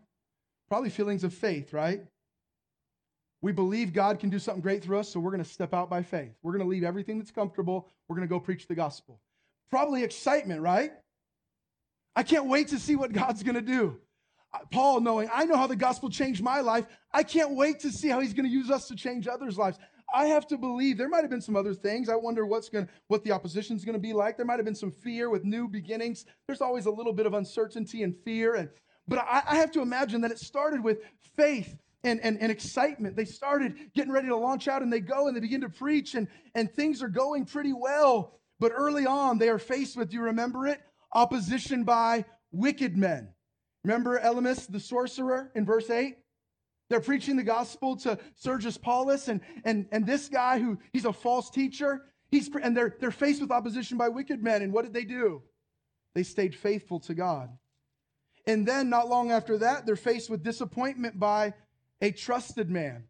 Probably 0.68 0.90
feelings 0.90 1.24
of 1.24 1.32
faith, 1.32 1.72
right? 1.72 2.02
We 3.40 3.52
believe 3.52 3.92
God 3.92 4.18
can 4.18 4.30
do 4.30 4.38
something 4.38 4.62
great 4.62 4.82
through 4.82 4.98
us, 4.98 5.08
so 5.08 5.20
we're 5.20 5.30
going 5.30 5.44
to 5.44 5.48
step 5.48 5.74
out 5.74 5.90
by 5.90 6.02
faith. 6.02 6.32
We're 6.42 6.52
going 6.52 6.64
to 6.64 6.68
leave 6.68 6.82
everything 6.82 7.18
that's 7.18 7.30
comfortable. 7.30 7.88
We're 8.08 8.16
going 8.16 8.26
to 8.26 8.32
go 8.32 8.40
preach 8.40 8.66
the 8.66 8.74
gospel. 8.74 9.20
Probably 9.70 10.02
excitement, 10.02 10.60
right? 10.60 10.92
I 12.16 12.22
can't 12.22 12.46
wait 12.46 12.68
to 12.68 12.78
see 12.78 12.96
what 12.96 13.12
God's 13.12 13.42
going 13.42 13.56
to 13.56 13.60
do. 13.60 14.00
Paul 14.70 15.00
knowing, 15.00 15.28
I 15.32 15.44
know 15.44 15.56
how 15.56 15.66
the 15.66 15.76
gospel 15.76 16.10
changed 16.10 16.42
my 16.42 16.60
life. 16.60 16.86
I 17.12 17.22
can't 17.22 17.56
wait 17.56 17.80
to 17.80 17.90
see 17.90 18.08
how 18.08 18.20
he's 18.20 18.34
going 18.34 18.46
to 18.46 18.52
use 18.52 18.70
us 18.70 18.88
to 18.88 18.96
change 18.96 19.26
others' 19.26 19.58
lives. 19.58 19.78
I 20.14 20.26
have 20.26 20.46
to 20.48 20.58
believe 20.58 20.96
there 20.96 21.08
might 21.08 21.22
have 21.22 21.30
been 21.30 21.40
some 21.40 21.56
other 21.56 21.74
things. 21.74 22.08
I 22.08 22.14
wonder 22.14 22.46
what's 22.46 22.68
going 22.68 22.88
what 23.08 23.24
the 23.24 23.32
opposition 23.32 23.76
is 23.76 23.84
going 23.84 23.94
to 23.94 24.00
be 24.00 24.12
like. 24.12 24.36
There 24.36 24.46
might 24.46 24.58
have 24.58 24.64
been 24.64 24.74
some 24.74 24.92
fear 24.92 25.28
with 25.30 25.44
new 25.44 25.66
beginnings. 25.66 26.24
There's 26.46 26.60
always 26.60 26.86
a 26.86 26.90
little 26.90 27.12
bit 27.12 27.26
of 27.26 27.34
uncertainty 27.34 28.02
and 28.02 28.14
fear. 28.24 28.54
And 28.54 28.68
but 29.08 29.18
I, 29.18 29.42
I 29.46 29.56
have 29.56 29.72
to 29.72 29.82
imagine 29.82 30.20
that 30.20 30.30
it 30.30 30.38
started 30.38 30.82
with 30.82 30.98
faith 31.36 31.76
and, 32.04 32.20
and, 32.20 32.40
and 32.40 32.52
excitement. 32.52 33.16
They 33.16 33.24
started 33.24 33.74
getting 33.94 34.12
ready 34.12 34.28
to 34.28 34.36
launch 34.36 34.68
out 34.68 34.82
and 34.82 34.92
they 34.92 35.00
go 35.00 35.26
and 35.26 35.36
they 35.36 35.40
begin 35.40 35.62
to 35.62 35.68
preach 35.68 36.14
and, 36.14 36.28
and 36.54 36.70
things 36.70 37.02
are 37.02 37.08
going 37.08 37.44
pretty 37.44 37.72
well. 37.72 38.38
But 38.60 38.72
early 38.74 39.06
on, 39.06 39.38
they 39.38 39.48
are 39.48 39.58
faced 39.58 39.96
with, 39.96 40.10
do 40.10 40.16
you 40.16 40.22
remember 40.22 40.66
it? 40.66 40.80
Opposition 41.12 41.84
by 41.84 42.24
wicked 42.52 42.96
men. 42.96 43.30
Remember 43.84 44.18
Elymas, 44.18 44.66
the 44.70 44.80
sorcerer, 44.80 45.52
in 45.54 45.64
verse 45.64 45.90
8? 45.90 46.16
They're 46.90 47.00
preaching 47.00 47.36
the 47.36 47.42
gospel 47.42 47.96
to 47.98 48.18
Sergius 48.34 48.76
Paulus, 48.76 49.28
and, 49.28 49.40
and, 49.64 49.86
and 49.92 50.06
this 50.06 50.28
guy 50.28 50.58
who 50.58 50.78
he's 50.92 51.04
a 51.04 51.12
false 51.12 51.50
teacher, 51.50 52.02
he's, 52.30 52.50
and 52.62 52.76
they're, 52.76 52.96
they're 53.00 53.10
faced 53.10 53.40
with 53.40 53.50
opposition 53.50 53.96
by 53.96 54.08
wicked 54.08 54.42
men. 54.42 54.62
And 54.62 54.72
what 54.72 54.84
did 54.84 54.92
they 54.92 55.04
do? 55.04 55.42
They 56.14 56.22
stayed 56.22 56.54
faithful 56.54 57.00
to 57.00 57.14
God. 57.14 57.50
And 58.46 58.66
then, 58.66 58.90
not 58.90 59.08
long 59.08 59.30
after 59.30 59.58
that, 59.58 59.86
they're 59.86 59.96
faced 59.96 60.28
with 60.28 60.42
disappointment 60.42 61.18
by 61.18 61.54
a 62.00 62.10
trusted 62.10 62.70
man, 62.70 63.04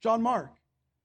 John 0.00 0.22
Mark, 0.22 0.56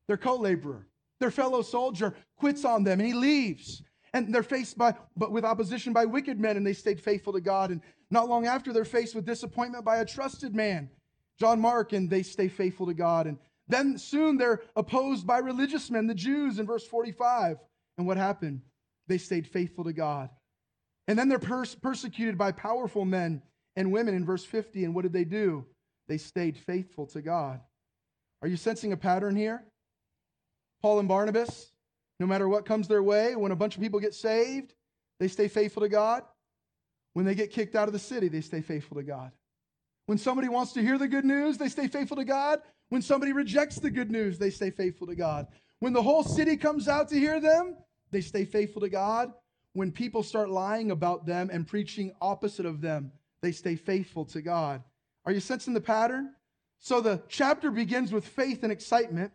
their 0.08 0.18
co 0.18 0.36
laborer. 0.36 0.88
Their 1.20 1.32
fellow 1.32 1.62
soldier 1.62 2.14
quits 2.38 2.66
on 2.66 2.84
them 2.84 3.00
and 3.00 3.08
he 3.08 3.14
leaves. 3.14 3.82
And 4.16 4.34
they're 4.34 4.44
faced 4.44 4.78
by, 4.78 4.94
but 5.18 5.34
with 5.34 5.44
opposition 5.44 5.92
by 5.92 6.06
wicked 6.06 6.40
men, 6.40 6.56
and 6.56 6.66
they 6.66 6.72
stayed 6.72 7.02
faithful 7.02 7.34
to 7.34 7.42
God. 7.42 7.70
And 7.70 7.82
not 8.10 8.30
long 8.30 8.48
after, 8.48 8.72
they're 8.72 8.86
faced 8.86 9.14
with 9.14 9.26
disappointment 9.26 9.84
by 9.84 9.98
a 9.98 10.06
trusted 10.06 10.56
man, 10.56 10.90
John 11.38 11.60
Mark, 11.60 11.92
and 11.92 12.10
they 12.10 12.24
stay 12.24 12.48
faithful 12.48 12.86
to 12.86 12.94
God. 12.94 13.28
And 13.28 13.38
then 13.68 13.98
soon 13.98 14.38
they're 14.38 14.62
opposed 14.78 15.28
by 15.28 15.40
religious 15.40 15.92
men, 15.92 16.08
the 16.08 16.16
Jews, 16.16 16.60
in 16.60 16.66
verse 16.66 16.88
45. 16.88 17.58
And 17.98 18.08
what 18.08 18.16
happened? 18.16 18.62
They 19.08 19.18
stayed 19.18 19.48
faithful 19.48 19.84
to 19.84 19.92
God. 19.92 20.30
And 21.10 21.20
then 21.20 21.28
they're 21.28 21.38
pers- 21.38 21.76
persecuted 21.76 22.38
by 22.38 22.54
powerful 22.54 23.04
men 23.04 23.42
and 23.76 23.92
women 23.92 24.16
in 24.16 24.26
verse 24.26 24.46
50. 24.46 24.86
And 24.86 24.96
what 24.96 25.02
did 25.02 25.12
they 25.12 25.26
do? 25.26 25.66
They 26.08 26.20
stayed 26.20 26.56
faithful 26.56 27.06
to 27.08 27.22
God. 27.22 27.60
Are 28.42 28.48
you 28.48 28.56
sensing 28.56 28.94
a 28.94 28.98
pattern 28.98 29.36
here? 29.36 29.66
Paul 30.82 31.00
and 31.00 31.08
Barnabas, 31.10 31.74
no 32.20 32.28
matter 32.28 32.48
what 32.48 32.66
comes 32.66 32.88
their 32.88 33.04
way, 33.04 33.36
when 33.36 33.52
a 33.52 33.56
bunch 33.56 33.76
of 33.76 33.82
people 33.82 34.00
get 34.00 34.14
saved, 34.14 34.74
they 35.20 35.28
stay 35.28 35.48
faithful 35.48 35.82
to 35.82 35.90
God. 35.90 36.24
When 37.14 37.26
they 37.26 37.36
get 37.36 37.52
kicked 37.52 37.76
out 37.76 37.88
of 37.88 37.94
the 37.94 38.00
city, 38.00 38.28
they 38.28 38.42
stay 38.42 38.62
faithful 38.62 38.98
to 38.98 39.04
God. 39.04 39.32
When 40.06 40.18
somebody 40.18 40.50
wants 40.50 40.74
to 40.74 40.82
hear 40.82 40.98
the 40.98 41.08
good 41.08 41.26
news, 41.26 41.58
they 41.58 41.70
stay 41.70 41.88
faithful 41.88 42.18
to 42.18 42.26
God. 42.26 42.60
When 42.90 43.02
somebody 43.02 43.34
rejects 43.34 43.78
the 43.78 43.90
good 43.90 44.12
news, 44.12 44.38
they 44.38 44.50
stay 44.50 44.70
faithful 44.70 45.08
to 45.08 45.16
God. 45.16 45.48
When 45.80 45.94
the 45.94 46.02
whole 46.02 46.24
city 46.24 46.58
comes 46.58 46.88
out 46.88 47.10
to 47.10 47.16
hear 47.16 47.40
them, 47.40 47.78
they 48.12 48.22
stay 48.22 48.46
faithful 48.46 48.82
to 48.82 48.90
God. 48.90 49.34
When 49.74 49.92
people 49.92 50.24
start 50.24 50.50
lying 50.50 50.92
about 50.92 51.26
them 51.26 51.50
and 51.52 51.68
preaching 51.68 52.14
opposite 52.22 52.66
of 52.66 52.82
them, 52.82 53.12
they 53.42 53.52
stay 53.52 53.76
faithful 53.76 54.26
to 54.26 54.42
God. 54.42 54.84
Are 55.26 55.32
you 55.32 55.40
sensing 55.40 55.74
the 55.74 55.82
pattern? 55.82 56.34
So 56.80 57.02
the 57.02 57.22
chapter 57.28 57.72
begins 57.72 58.12
with 58.12 58.28
faith 58.28 58.64
and 58.64 58.72
excitement. 58.72 59.32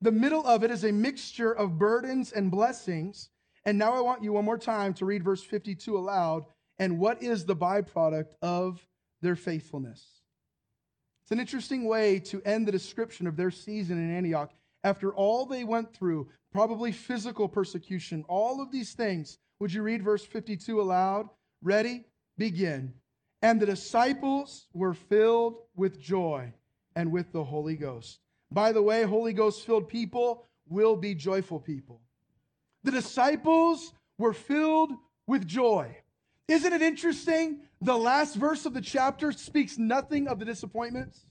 The 0.00 0.12
middle 0.12 0.46
of 0.46 0.62
it 0.62 0.70
is 0.70 0.84
a 0.84 0.92
mixture 0.92 1.52
of 1.52 1.78
burdens 1.78 2.32
and 2.32 2.50
blessings. 2.50 3.30
And 3.64 3.76
now 3.78 3.92
I 3.94 4.00
want 4.00 4.22
you 4.22 4.32
one 4.32 4.44
more 4.44 4.58
time 4.58 4.94
to 4.94 5.04
read 5.04 5.24
verse 5.24 5.42
52 5.42 5.96
aloud 5.96 6.44
and 6.78 6.98
what 6.98 7.22
is 7.22 7.44
the 7.44 7.56
byproduct 7.56 8.34
of 8.40 8.86
their 9.20 9.36
faithfulness. 9.36 10.06
It's 11.22 11.32
an 11.32 11.40
interesting 11.40 11.84
way 11.84 12.20
to 12.20 12.40
end 12.42 12.66
the 12.66 12.72
description 12.72 13.26
of 13.26 13.36
their 13.36 13.50
season 13.50 13.98
in 13.98 14.16
Antioch. 14.16 14.52
After 14.84 15.12
all 15.12 15.44
they 15.44 15.64
went 15.64 15.92
through, 15.92 16.28
probably 16.52 16.92
physical 16.92 17.48
persecution, 17.48 18.24
all 18.28 18.62
of 18.62 18.70
these 18.70 18.94
things, 18.94 19.38
would 19.58 19.72
you 19.72 19.82
read 19.82 20.02
verse 20.02 20.24
52 20.24 20.80
aloud? 20.80 21.28
Ready? 21.62 22.04
Begin. 22.38 22.94
And 23.42 23.60
the 23.60 23.66
disciples 23.66 24.68
were 24.72 24.94
filled 24.94 25.56
with 25.74 26.00
joy 26.00 26.52
and 26.94 27.12
with 27.12 27.32
the 27.32 27.44
Holy 27.44 27.76
Ghost. 27.76 28.20
By 28.50 28.72
the 28.72 28.82
way, 28.82 29.02
Holy 29.02 29.32
Ghost 29.32 29.66
filled 29.66 29.88
people 29.88 30.46
will 30.68 30.96
be 30.96 31.14
joyful 31.14 31.60
people. 31.60 32.00
The 32.84 32.90
disciples 32.90 33.92
were 34.16 34.32
filled 34.32 34.92
with 35.26 35.46
joy. 35.46 35.96
Isn't 36.48 36.72
it 36.72 36.82
interesting? 36.82 37.60
The 37.82 37.96
last 37.96 38.34
verse 38.34 38.64
of 38.64 38.74
the 38.74 38.80
chapter 38.80 39.32
speaks 39.32 39.76
nothing 39.78 40.28
of 40.28 40.38
the 40.38 40.44
disappointments, 40.44 41.26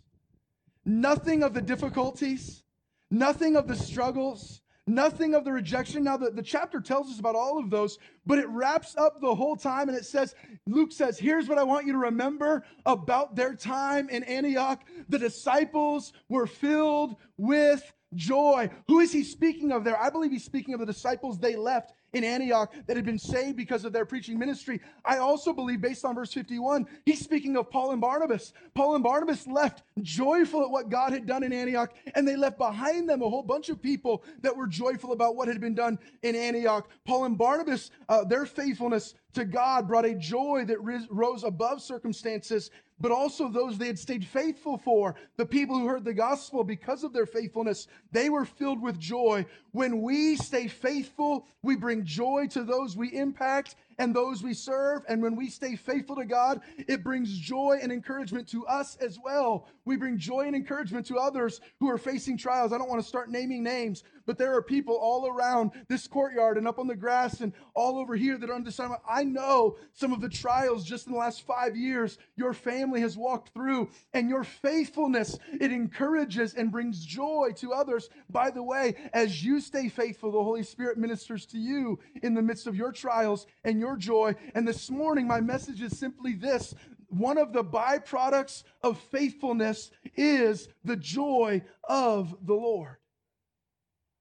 nothing 0.85 1.43
of 1.43 1.53
the 1.53 1.61
difficulties, 1.61 2.63
nothing 3.09 3.55
of 3.55 3.67
the 3.67 3.75
struggles, 3.75 4.61
nothing 4.87 5.33
of 5.33 5.43
the 5.43 5.51
rejection. 5.51 6.03
Now, 6.03 6.17
the, 6.17 6.31
the 6.31 6.41
chapter 6.41 6.79
tells 6.79 7.11
us 7.11 7.19
about 7.19 7.35
all 7.35 7.59
of 7.59 7.69
those, 7.69 7.99
but 8.25 8.39
it 8.39 8.47
wraps 8.49 8.95
up 8.97 9.21
the 9.21 9.35
whole 9.35 9.55
time 9.55 9.89
and 9.89 9.97
it 9.97 10.05
says, 10.05 10.33
Luke 10.65 10.91
says, 10.91 11.19
Here's 11.19 11.47
what 11.47 11.57
I 11.57 11.63
want 11.63 11.85
you 11.85 11.91
to 11.91 11.99
remember 11.99 12.63
about 12.85 13.35
their 13.35 13.53
time 13.53 14.09
in 14.09 14.23
Antioch. 14.23 14.83
The 15.09 15.19
disciples 15.19 16.13
were 16.29 16.47
filled 16.47 17.17
with 17.37 17.93
joy. 18.15 18.69
Who 18.87 18.99
is 18.99 19.11
he 19.11 19.23
speaking 19.23 19.71
of 19.71 19.83
there? 19.83 20.01
I 20.01 20.09
believe 20.09 20.31
he's 20.31 20.45
speaking 20.45 20.73
of 20.73 20.79
the 20.79 20.85
disciples 20.85 21.37
they 21.37 21.55
left 21.55 21.93
in 22.17 22.23
Antioch 22.23 22.73
that 22.87 22.95
had 22.95 23.05
been 23.05 23.19
saved 23.19 23.55
because 23.55 23.85
of 23.85 23.93
their 23.93 24.05
preaching 24.05 24.37
ministry. 24.37 24.81
I 25.05 25.17
also 25.17 25.53
believe, 25.53 25.81
based 25.81 26.03
on 26.03 26.15
verse 26.15 26.33
51, 26.33 26.87
he's 27.05 27.23
speaking 27.23 27.55
of 27.55 27.69
Paul 27.69 27.91
and 27.91 28.01
Barnabas. 28.01 28.53
Paul 28.73 28.95
and 28.95 29.03
Barnabas 29.03 29.47
left 29.47 29.83
joyful 30.01 30.63
at 30.63 30.69
what 30.69 30.89
God 30.89 31.13
had 31.13 31.25
done 31.25 31.43
in 31.43 31.53
Antioch, 31.53 31.93
and 32.15 32.27
they 32.27 32.35
left 32.35 32.57
behind 32.57 33.09
them 33.09 33.21
a 33.21 33.29
whole 33.29 33.43
bunch 33.43 33.69
of 33.69 33.81
people 33.81 34.23
that 34.41 34.55
were 34.55 34.67
joyful 34.67 35.11
about 35.13 35.35
what 35.35 35.47
had 35.47 35.61
been 35.61 35.75
done 35.75 35.97
in 36.23 36.35
Antioch. 36.35 36.89
Paul 37.05 37.25
and 37.25 37.37
Barnabas, 37.37 37.91
uh, 38.09 38.23
their 38.23 38.45
faithfulness 38.45 39.13
to 39.33 39.45
God 39.45 39.87
brought 39.87 40.05
a 40.05 40.15
joy 40.15 40.65
that 40.65 40.79
rose 41.09 41.43
above 41.43 41.81
circumstances 41.81 42.71
but 42.99 43.11
also 43.11 43.49
those 43.49 43.77
they 43.77 43.87
had 43.87 43.99
stayed 43.99 44.25
faithful 44.25 44.77
for, 44.77 45.15
the 45.37 45.45
people 45.45 45.77
who 45.77 45.87
heard 45.87 46.03
the 46.03 46.13
gospel 46.13 46.63
because 46.63 47.03
of 47.03 47.13
their 47.13 47.25
faithfulness. 47.25 47.87
They 48.11 48.29
were 48.29 48.45
filled 48.45 48.81
with 48.81 48.99
joy. 48.99 49.45
When 49.71 50.01
we 50.01 50.35
stay 50.35 50.67
faithful, 50.67 51.47
we 51.61 51.75
bring 51.75 52.03
joy 52.03 52.47
to 52.51 52.63
those 52.63 52.97
we 52.97 53.09
impact 53.09 53.75
and 53.97 54.15
those 54.15 54.43
we 54.43 54.53
serve. 54.53 55.03
And 55.07 55.21
when 55.21 55.35
we 55.35 55.49
stay 55.49 55.75
faithful 55.75 56.15
to 56.17 56.25
God, 56.25 56.61
it 56.87 57.03
brings 57.03 57.37
joy 57.37 57.79
and 57.81 57.91
encouragement 57.91 58.47
to 58.49 58.65
us 58.67 58.97
as 58.97 59.17
well. 59.23 59.67
We 59.85 59.97
bring 59.97 60.17
joy 60.17 60.41
and 60.41 60.55
encouragement 60.55 61.05
to 61.07 61.17
others 61.17 61.61
who 61.79 61.89
are 61.89 61.97
facing 61.97 62.37
trials. 62.37 62.73
I 62.73 62.77
don't 62.77 62.89
want 62.89 63.01
to 63.01 63.07
start 63.07 63.29
naming 63.29 63.63
names, 63.63 64.03
but 64.25 64.37
there 64.37 64.53
are 64.55 64.61
people 64.61 64.95
all 64.95 65.27
around 65.27 65.71
this 65.87 66.07
courtyard 66.07 66.57
and 66.57 66.67
up 66.67 66.79
on 66.79 66.87
the 66.87 66.95
grass 66.95 67.39
and 67.39 67.53
all 67.73 67.97
over 67.97 68.15
here 68.15 68.37
that 68.37 68.49
are 68.49 68.55
undecided. 68.55 68.97
I 69.09 69.23
know 69.23 69.77
some 69.93 70.11
of 70.11 70.21
the 70.21 70.29
trials 70.29 70.83
just 70.83 71.07
in 71.07 71.13
the 71.13 71.19
last 71.19 71.45
five 71.47 71.77
years 71.77 72.17
your 72.35 72.53
family 72.53 72.99
has 73.01 73.15
walked 73.15 73.53
through, 73.53 73.89
and 74.13 74.29
your 74.29 74.43
faithfulness, 74.43 75.39
it 75.59 75.71
encourages 75.71 76.53
and 76.53 76.71
brings 76.71 77.05
joy 77.05 77.51
to 77.55 77.73
others. 77.73 78.09
By 78.29 78.49
the 78.49 78.63
way, 78.63 78.95
as 79.13 79.43
you 79.43 79.61
stay 79.61 79.87
faithful, 79.87 80.31
the 80.31 80.43
Holy 80.43 80.63
Spirit 80.63 80.97
ministers 80.97 81.45
to 81.47 81.57
you 81.57 81.99
in 82.21 82.33
the 82.33 82.41
midst 82.41 82.67
of 82.67 82.75
your 82.75 82.91
trials 82.91 83.47
and 83.63 83.79
your 83.79 83.86
your 83.87 83.95
joy. 83.95 84.35
And 84.53 84.67
this 84.67 84.89
morning, 84.89 85.27
my 85.27 85.39
message 85.39 85.81
is 85.81 85.97
simply 85.97 86.33
this 86.33 86.75
one 87.09 87.37
of 87.37 87.53
the 87.53 87.63
byproducts 87.63 88.63
of 88.83 88.99
faithfulness 88.99 89.91
is 90.17 90.67
the 90.83 90.97
joy 90.97 91.61
of 91.85 92.35
the 92.45 92.53
Lord. 92.53 92.97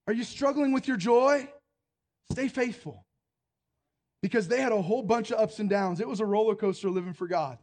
Are 0.06 0.12
you 0.12 0.22
struggling 0.22 0.72
with 0.72 0.86
your 0.86 0.96
joy? 0.96 1.48
Stay 2.30 2.46
faithful. 2.46 3.04
Because 4.22 4.46
they 4.46 4.60
had 4.60 4.70
a 4.70 4.80
whole 4.80 5.02
bunch 5.02 5.32
of 5.32 5.40
ups 5.40 5.58
and 5.58 5.68
downs. 5.68 5.98
It 5.98 6.06
was 6.06 6.20
a 6.20 6.26
roller 6.26 6.54
coaster 6.54 6.88
living 6.88 7.12
for 7.12 7.26
God. 7.26 7.58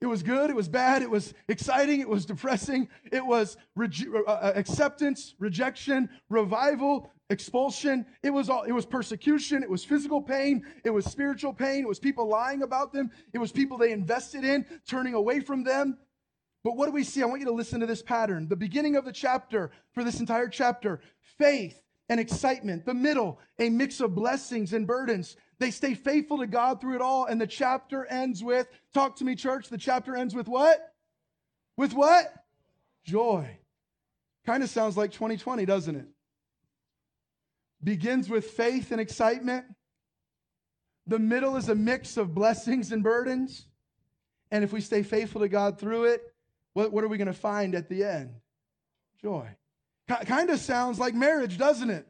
It 0.00 0.06
was 0.06 0.22
good, 0.22 0.50
it 0.50 0.56
was 0.56 0.68
bad, 0.68 1.02
it 1.02 1.10
was 1.10 1.34
exciting, 1.46 2.00
it 2.00 2.08
was 2.08 2.24
depressing, 2.24 2.88
it 3.12 3.24
was 3.24 3.58
uh, 3.78 4.20
uh, 4.26 4.52
acceptance, 4.56 5.34
rejection, 5.38 6.08
revival, 6.30 7.10
expulsion. 7.30 8.04
It 8.22 8.30
was 8.30 8.50
all 8.50 8.64
it 8.64 8.72
was 8.72 8.84
persecution, 8.84 9.62
it 9.62 9.70
was 9.70 9.84
physical 9.84 10.20
pain, 10.20 10.64
it 10.84 10.90
was 10.90 11.06
spiritual 11.06 11.54
pain, 11.54 11.82
it 11.82 11.88
was 11.88 11.98
people 11.98 12.28
lying 12.28 12.62
about 12.62 12.92
them, 12.92 13.10
it 13.32 13.38
was 13.38 13.52
people 13.52 13.78
they 13.78 13.92
invested 13.92 14.44
in 14.44 14.66
turning 14.86 15.14
away 15.14 15.40
from 15.40 15.64
them. 15.64 15.96
But 16.62 16.76
what 16.76 16.86
do 16.86 16.92
we 16.92 17.04
see? 17.04 17.22
I 17.22 17.26
want 17.26 17.40
you 17.40 17.46
to 17.46 17.52
listen 17.52 17.80
to 17.80 17.86
this 17.86 18.02
pattern. 18.02 18.48
The 18.48 18.56
beginning 18.56 18.96
of 18.96 19.06
the 19.06 19.12
chapter, 19.12 19.70
for 19.94 20.04
this 20.04 20.20
entire 20.20 20.48
chapter, 20.48 21.00
faith 21.38 21.80
and 22.10 22.20
excitement. 22.20 22.84
The 22.84 22.92
middle, 22.92 23.40
a 23.58 23.70
mix 23.70 24.00
of 24.00 24.14
blessings 24.14 24.74
and 24.74 24.86
burdens. 24.86 25.36
They 25.58 25.70
stay 25.70 25.94
faithful 25.94 26.38
to 26.38 26.46
God 26.46 26.80
through 26.80 26.96
it 26.96 27.00
all. 27.00 27.24
And 27.24 27.40
the 27.40 27.46
chapter 27.46 28.04
ends 28.06 28.44
with, 28.44 28.66
talk 28.92 29.16
to 29.16 29.24
me, 29.24 29.36
church. 29.36 29.68
The 29.68 29.78
chapter 29.78 30.14
ends 30.14 30.34
with 30.34 30.48
what? 30.48 30.92
With 31.78 31.94
what? 31.94 32.30
Joy. 33.04 33.58
Kind 34.44 34.62
of 34.62 34.68
sounds 34.68 34.98
like 34.98 35.12
2020, 35.12 35.64
doesn't 35.64 35.96
it? 35.96 36.06
Begins 37.82 38.28
with 38.28 38.50
faith 38.50 38.92
and 38.92 39.00
excitement. 39.00 39.64
The 41.06 41.18
middle 41.18 41.56
is 41.56 41.68
a 41.68 41.74
mix 41.74 42.16
of 42.16 42.34
blessings 42.34 42.92
and 42.92 43.02
burdens. 43.02 43.66
And 44.50 44.64
if 44.64 44.72
we 44.72 44.80
stay 44.80 45.02
faithful 45.02 45.40
to 45.40 45.48
God 45.48 45.78
through 45.78 46.04
it, 46.04 46.22
what, 46.74 46.92
what 46.92 47.04
are 47.04 47.08
we 47.08 47.18
going 47.18 47.26
to 47.26 47.32
find 47.32 47.74
at 47.74 47.88
the 47.88 48.04
end? 48.04 48.34
Joy. 49.22 49.48
K- 50.08 50.24
kind 50.24 50.50
of 50.50 50.60
sounds 50.60 50.98
like 50.98 51.14
marriage, 51.14 51.58
doesn't 51.58 51.90
it? 51.90 52.06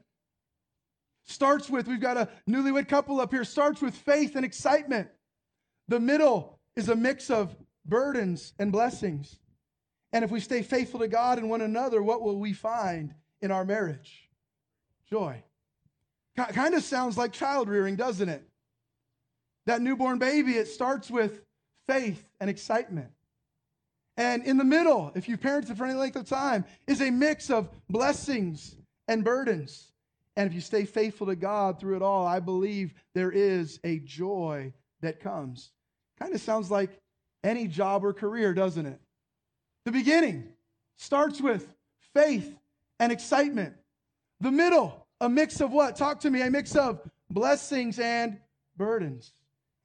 Starts 1.25 1.71
with, 1.71 1.87
we've 1.87 2.01
got 2.01 2.17
a 2.17 2.29
newlywed 2.49 2.89
couple 2.89 3.21
up 3.21 3.31
here, 3.31 3.45
starts 3.45 3.81
with 3.81 3.95
faith 3.95 4.37
and 4.37 4.45
excitement. 4.45 5.09
The 5.89 6.01
middle 6.01 6.59
is 6.77 6.89
a 6.89 6.97
mix 6.97 7.31
of 7.31 7.55
burdens 7.85 8.55
and 8.59 8.73
blessings. 8.73 9.39
And 10.13 10.25
if 10.25 10.31
we 10.31 10.41
stay 10.41 10.63
faithful 10.63 11.01
to 11.01 11.09
God 11.09 11.39
and 11.39 11.49
one 11.49 11.61
another, 11.61 12.03
what 12.03 12.23
will 12.23 12.39
we 12.39 12.53
find 12.53 13.15
in 13.41 13.51
our 13.51 13.65
marriage? 13.65 14.29
Joy. 15.09 15.43
Kind 16.37 16.75
of 16.75 16.83
sounds 16.83 17.19
like 17.19 17.33
child 17.33 17.69
rearing, 17.69 17.97
doesn't 17.97 18.29
it? 18.29 18.43
That 19.67 19.83
newborn 19.83 20.19
baby, 20.19 20.53
it 20.53 20.69
starts 20.69 21.11
with 21.11 21.43
faith 21.87 22.25
and 22.41 22.49
excitement. 22.49 23.11
And 24.17 24.45
in 24.45 24.57
the 24.57 24.65
middle, 24.65 25.13
if 25.15 25.29
you've 25.29 25.41
parented 25.41 25.77
for 25.77 25.85
any 25.85 25.95
length 25.95 26.17
of 26.17 26.29
time, 26.29 26.65
is 26.87 27.01
a 27.01 27.11
mix 27.11 27.51
of 27.51 27.69
blessings 27.89 28.77
and 29.09 29.25
burdens. 29.25 29.93
And 30.37 30.47
if 30.47 30.55
you 30.55 30.61
stay 30.61 30.85
faithful 30.85 31.27
to 31.27 31.37
God 31.37 31.79
through 31.81 31.97
it 31.97 32.03
all, 32.03 32.27
I 32.27 32.41
believe 32.41 32.95
there 33.15 33.31
is 33.31 33.81
a 33.85 33.99
joy 34.01 34.73
that 35.01 35.21
comes. 35.21 35.71
Kind 36.19 36.35
of 36.35 36.41
sounds 36.41 36.71
like 36.71 36.91
any 37.43 37.67
job 37.67 38.05
or 38.05 38.13
career, 38.13 38.55
doesn't 38.55 38.87
it? 38.87 39.01
The 39.85 39.93
beginning 39.93 40.49
starts 40.97 41.41
with 41.41 41.67
faith 42.15 42.57
and 42.99 43.11
excitement. 43.11 43.75
The 44.41 44.51
middle 44.51 45.00
a 45.21 45.29
mix 45.29 45.61
of 45.61 45.73
what? 45.73 45.97
Talk 45.97 46.21
to 46.21 46.31
me. 46.31 46.43
A 46.43 46.51
mix 46.51 46.75
of 46.77 47.01
blessings 47.31 47.99
and 47.99 48.39
burdens. 48.77 49.33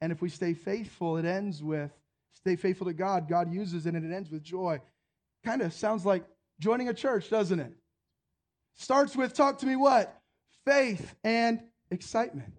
And 0.00 0.12
if 0.12 0.20
we 0.20 0.28
stay 0.28 0.54
faithful, 0.54 1.16
it 1.16 1.24
ends 1.24 1.62
with 1.62 1.90
stay 2.32 2.56
faithful 2.56 2.86
to 2.86 2.92
God. 2.92 3.28
God 3.28 3.52
uses 3.52 3.86
it 3.86 3.94
and 3.94 4.04
it 4.04 4.14
ends 4.14 4.30
with 4.30 4.42
joy. 4.42 4.80
Kind 5.44 5.62
of 5.62 5.72
sounds 5.72 6.04
like 6.04 6.24
joining 6.60 6.88
a 6.88 6.94
church, 6.94 7.30
doesn't 7.30 7.60
it? 7.60 7.72
Starts 8.74 9.16
with 9.16 9.32
talk 9.32 9.58
to 9.58 9.66
me 9.66 9.76
what? 9.76 10.20
Faith 10.64 11.14
and 11.24 11.60
excitement. 11.90 12.52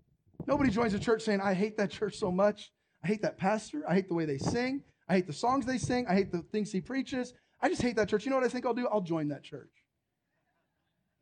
Nobody 0.48 0.70
joins 0.72 0.94
a 0.94 1.00
church 1.00 1.24
saying, 1.24 1.42
I 1.42 1.54
hate 1.54 1.78
that 1.78 1.92
church 1.92 2.18
so 2.18 2.32
much. 2.32 2.72
I 3.04 3.08
hate 3.08 3.22
that 3.22 3.38
pastor. 3.38 3.84
I 3.88 3.94
hate 3.94 4.08
the 4.08 4.13
way 4.13 4.26
they 4.26 4.38
sing. 4.38 4.84
I 5.08 5.16
hate 5.16 5.28
the 5.28 5.34
songs 5.34 5.66
they 5.66 5.78
sing. 5.78 6.08
I 6.08 6.16
hate 6.16 6.32
the 6.32 6.42
things 6.52 6.72
he 6.72 6.82
preaches. 6.82 7.34
I 7.62 7.70
just 7.70 7.82
hate 7.82 7.96
that 7.98 8.10
church. 8.10 8.26
You 8.26 8.32
know 8.32 8.38
what 8.38 8.46
I 8.46 8.50
think 8.50 8.66
I'll 8.66 8.74
do? 8.74 8.88
I'll 8.88 9.02
join 9.02 9.28
that 9.30 9.44
church. 9.44 9.72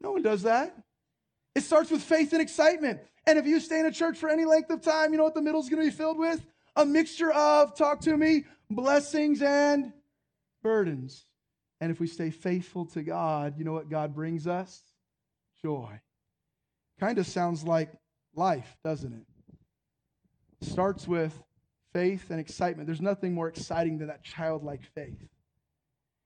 No 0.01 0.11
one 0.11 0.21
does 0.21 0.43
that. 0.43 0.75
It 1.55 1.63
starts 1.63 1.89
with 1.89 2.03
faith 2.03 2.33
and 2.33 2.41
excitement. 2.41 2.99
And 3.25 3.39
if 3.39 3.45
you 3.45 3.59
stay 3.59 3.79
in 3.79 3.85
a 3.85 3.91
church 3.91 4.17
for 4.17 4.29
any 4.29 4.45
length 4.45 4.69
of 4.69 4.81
time, 4.81 5.11
you 5.11 5.17
know 5.17 5.23
what 5.23 5.33
the 5.33 5.41
middle 5.41 5.61
is 5.61 5.69
going 5.69 5.81
to 5.81 5.89
be 5.89 5.95
filled 5.95 6.19
with? 6.19 6.45
A 6.75 6.85
mixture 6.85 7.31
of, 7.31 7.75
talk 7.75 8.01
to 8.01 8.15
me, 8.15 8.43
blessings 8.69 9.41
and 9.41 9.93
burdens. 10.61 11.25
And 11.79 11.91
if 11.91 11.99
we 11.99 12.07
stay 12.07 12.29
faithful 12.29 12.85
to 12.87 13.01
God, 13.01 13.57
you 13.57 13.63
know 13.63 13.71
what 13.71 13.89
God 13.89 14.13
brings 14.13 14.47
us? 14.47 14.81
Joy. 15.61 15.99
Kind 16.99 17.17
of 17.17 17.25
sounds 17.25 17.63
like 17.63 17.89
life, 18.35 18.77
doesn't 18.83 19.13
it? 19.13 20.67
Starts 20.67 21.07
with 21.07 21.41
faith 21.93 22.29
and 22.29 22.39
excitement. 22.39 22.85
There's 22.85 23.01
nothing 23.01 23.33
more 23.33 23.47
exciting 23.47 23.97
than 23.97 24.07
that 24.07 24.23
childlike 24.23 24.83
faith. 24.93 25.27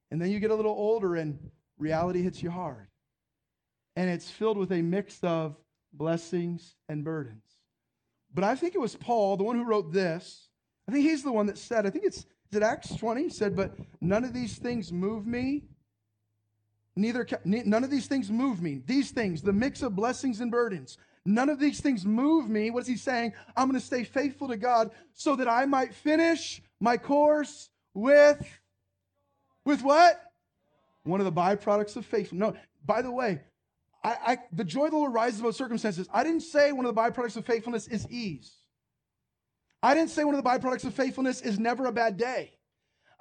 And 0.09 0.19
then 0.19 0.31
you 0.31 0.39
get 0.39 0.49
a 0.49 0.55
little 0.55 0.71
older 0.71 1.15
and 1.15 1.37
reality 1.77 2.23
hits 2.23 2.41
you 2.41 2.49
hard 2.49 2.87
and 3.99 4.09
it's 4.09 4.31
filled 4.31 4.57
with 4.57 4.71
a 4.71 4.81
mix 4.81 5.19
of 5.23 5.57
blessings 5.91 6.77
and 6.87 7.03
burdens. 7.03 7.43
But 8.33 8.45
I 8.45 8.55
think 8.55 8.73
it 8.73 8.79
was 8.79 8.95
Paul, 8.95 9.35
the 9.35 9.43
one 9.43 9.57
who 9.57 9.65
wrote 9.65 9.91
this. 9.91 10.47
I 10.87 10.93
think 10.93 11.03
he's 11.03 11.21
the 11.21 11.33
one 11.33 11.47
that 11.47 11.57
said, 11.57 11.85
I 11.85 11.89
think 11.89 12.05
it's 12.05 12.19
is 12.19 12.25
it 12.53 12.63
Acts 12.63 12.95
20? 12.95 13.23
He 13.23 13.29
said, 13.29 13.57
But 13.57 13.73
none 13.99 14.23
of 14.23 14.33
these 14.33 14.57
things 14.57 14.93
move 14.93 15.27
me. 15.27 15.65
Neither 16.95 17.27
none 17.43 17.83
of 17.83 17.91
these 17.91 18.07
things 18.07 18.31
move 18.31 18.61
me. 18.61 18.81
These 18.85 19.11
things, 19.11 19.41
the 19.41 19.51
mix 19.51 19.81
of 19.81 19.97
blessings 19.97 20.39
and 20.39 20.49
burdens, 20.49 20.97
none 21.25 21.49
of 21.49 21.59
these 21.59 21.81
things 21.81 22.05
move 22.05 22.49
me. 22.49 22.71
What 22.71 22.83
is 22.83 22.87
he 22.87 22.95
saying? 22.95 23.33
I'm 23.57 23.67
going 23.67 23.79
to 23.79 23.85
stay 23.85 24.05
faithful 24.05 24.47
to 24.47 24.55
God 24.55 24.91
so 25.11 25.35
that 25.35 25.49
I 25.49 25.65
might 25.65 25.93
finish 25.93 26.61
my 26.79 26.95
course 26.95 27.69
with 27.93 28.47
with 29.65 29.83
what? 29.83 30.21
one 31.03 31.19
of 31.19 31.25
the 31.25 31.31
byproducts 31.31 31.95
of 31.97 32.05
faithfulness. 32.05 32.53
No, 32.53 32.59
by 32.85 33.01
the 33.01 33.11
way, 33.11 33.41
I, 34.03 34.17
I, 34.25 34.37
the 34.53 34.63
joy 34.63 34.85
of 34.85 34.91
the 34.91 34.97
Lord 34.97 35.13
rises 35.13 35.39
above 35.41 35.55
circumstances. 35.55 36.07
I 36.13 36.23
didn't 36.23 36.41
say 36.41 36.71
one 36.71 36.85
of 36.85 36.95
the 36.95 37.01
byproducts 37.01 37.35
of 37.35 37.45
faithfulness 37.45 37.87
is 37.87 38.07
ease. 38.09 38.55
I 39.81 39.93
didn't 39.93 40.09
say 40.09 40.23
one 40.23 40.35
of 40.35 40.43
the 40.43 40.49
byproducts 40.49 40.85
of 40.85 40.93
faithfulness 40.93 41.41
is 41.41 41.59
never 41.59 41.85
a 41.85 41.91
bad 41.91 42.17
day. 42.17 42.53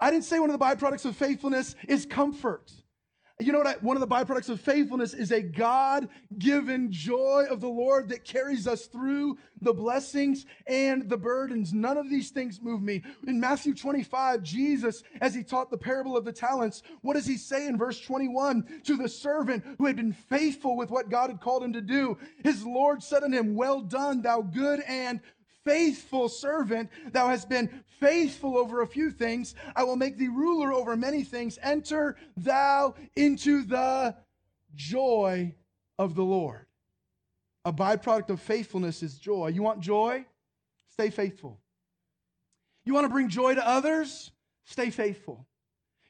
I 0.00 0.10
didn't 0.10 0.24
say 0.24 0.38
one 0.38 0.50
of 0.50 0.58
the 0.58 0.64
byproducts 0.64 1.04
of 1.04 1.16
faithfulness 1.16 1.74
is 1.88 2.06
comfort. 2.06 2.70
You 3.40 3.52
know 3.52 3.58
what? 3.58 3.68
I, 3.68 3.74
one 3.74 3.96
of 3.96 4.00
the 4.00 4.08
byproducts 4.08 4.48
of 4.48 4.60
faithfulness 4.60 5.14
is 5.14 5.30
a 5.30 5.40
God 5.40 6.08
given 6.40 6.90
joy 6.90 7.46
of 7.48 7.60
the 7.60 7.68
Lord 7.68 8.08
that 8.08 8.24
carries 8.24 8.66
us 8.66 8.86
through 8.86 9.38
the 9.60 9.72
blessings 9.72 10.44
and 10.66 11.08
the 11.08 11.16
burdens. 11.16 11.72
None 11.72 11.96
of 11.96 12.10
these 12.10 12.30
things 12.30 12.60
move 12.60 12.82
me. 12.82 13.04
In 13.28 13.38
Matthew 13.38 13.74
25, 13.74 14.42
Jesus, 14.42 15.04
as 15.20 15.36
he 15.36 15.44
taught 15.44 15.70
the 15.70 15.78
parable 15.78 16.16
of 16.16 16.24
the 16.24 16.32
talents, 16.32 16.82
what 17.02 17.14
does 17.14 17.26
he 17.26 17.36
say 17.36 17.68
in 17.68 17.78
verse 17.78 18.00
21? 18.00 18.80
To 18.82 18.96
the 18.96 19.08
servant 19.08 19.64
who 19.78 19.86
had 19.86 19.94
been 19.94 20.12
faithful 20.12 20.76
with 20.76 20.90
what 20.90 21.08
God 21.08 21.30
had 21.30 21.40
called 21.40 21.62
him 21.62 21.74
to 21.74 21.80
do, 21.80 22.18
his 22.42 22.66
Lord 22.66 23.04
said 23.04 23.22
unto 23.22 23.38
him, 23.38 23.54
Well 23.54 23.82
done, 23.82 24.20
thou 24.20 24.42
good 24.42 24.80
and 24.80 25.20
faithful 25.68 26.28
servant. 26.30 26.90
Thou 27.12 27.28
hast 27.28 27.48
been 27.48 27.68
faithful 28.00 28.56
over 28.56 28.80
a 28.80 28.86
few 28.86 29.10
things. 29.10 29.54
I 29.76 29.84
will 29.84 29.96
make 29.96 30.16
thee 30.16 30.28
ruler 30.28 30.72
over 30.72 30.96
many 30.96 31.22
things. 31.22 31.58
Enter 31.62 32.16
thou 32.36 32.94
into 33.16 33.64
the 33.64 34.16
joy 34.74 35.54
of 35.98 36.14
the 36.14 36.22
Lord. 36.22 36.64
A 37.64 37.72
byproduct 37.72 38.30
of 38.30 38.40
faithfulness 38.40 39.02
is 39.02 39.18
joy. 39.18 39.48
You 39.48 39.62
want 39.62 39.80
joy? 39.80 40.24
Stay 40.92 41.10
faithful. 41.10 41.60
You 42.84 42.94
want 42.94 43.04
to 43.04 43.10
bring 43.10 43.28
joy 43.28 43.54
to 43.54 43.66
others? 43.66 44.30
Stay 44.64 44.88
faithful. 44.88 45.46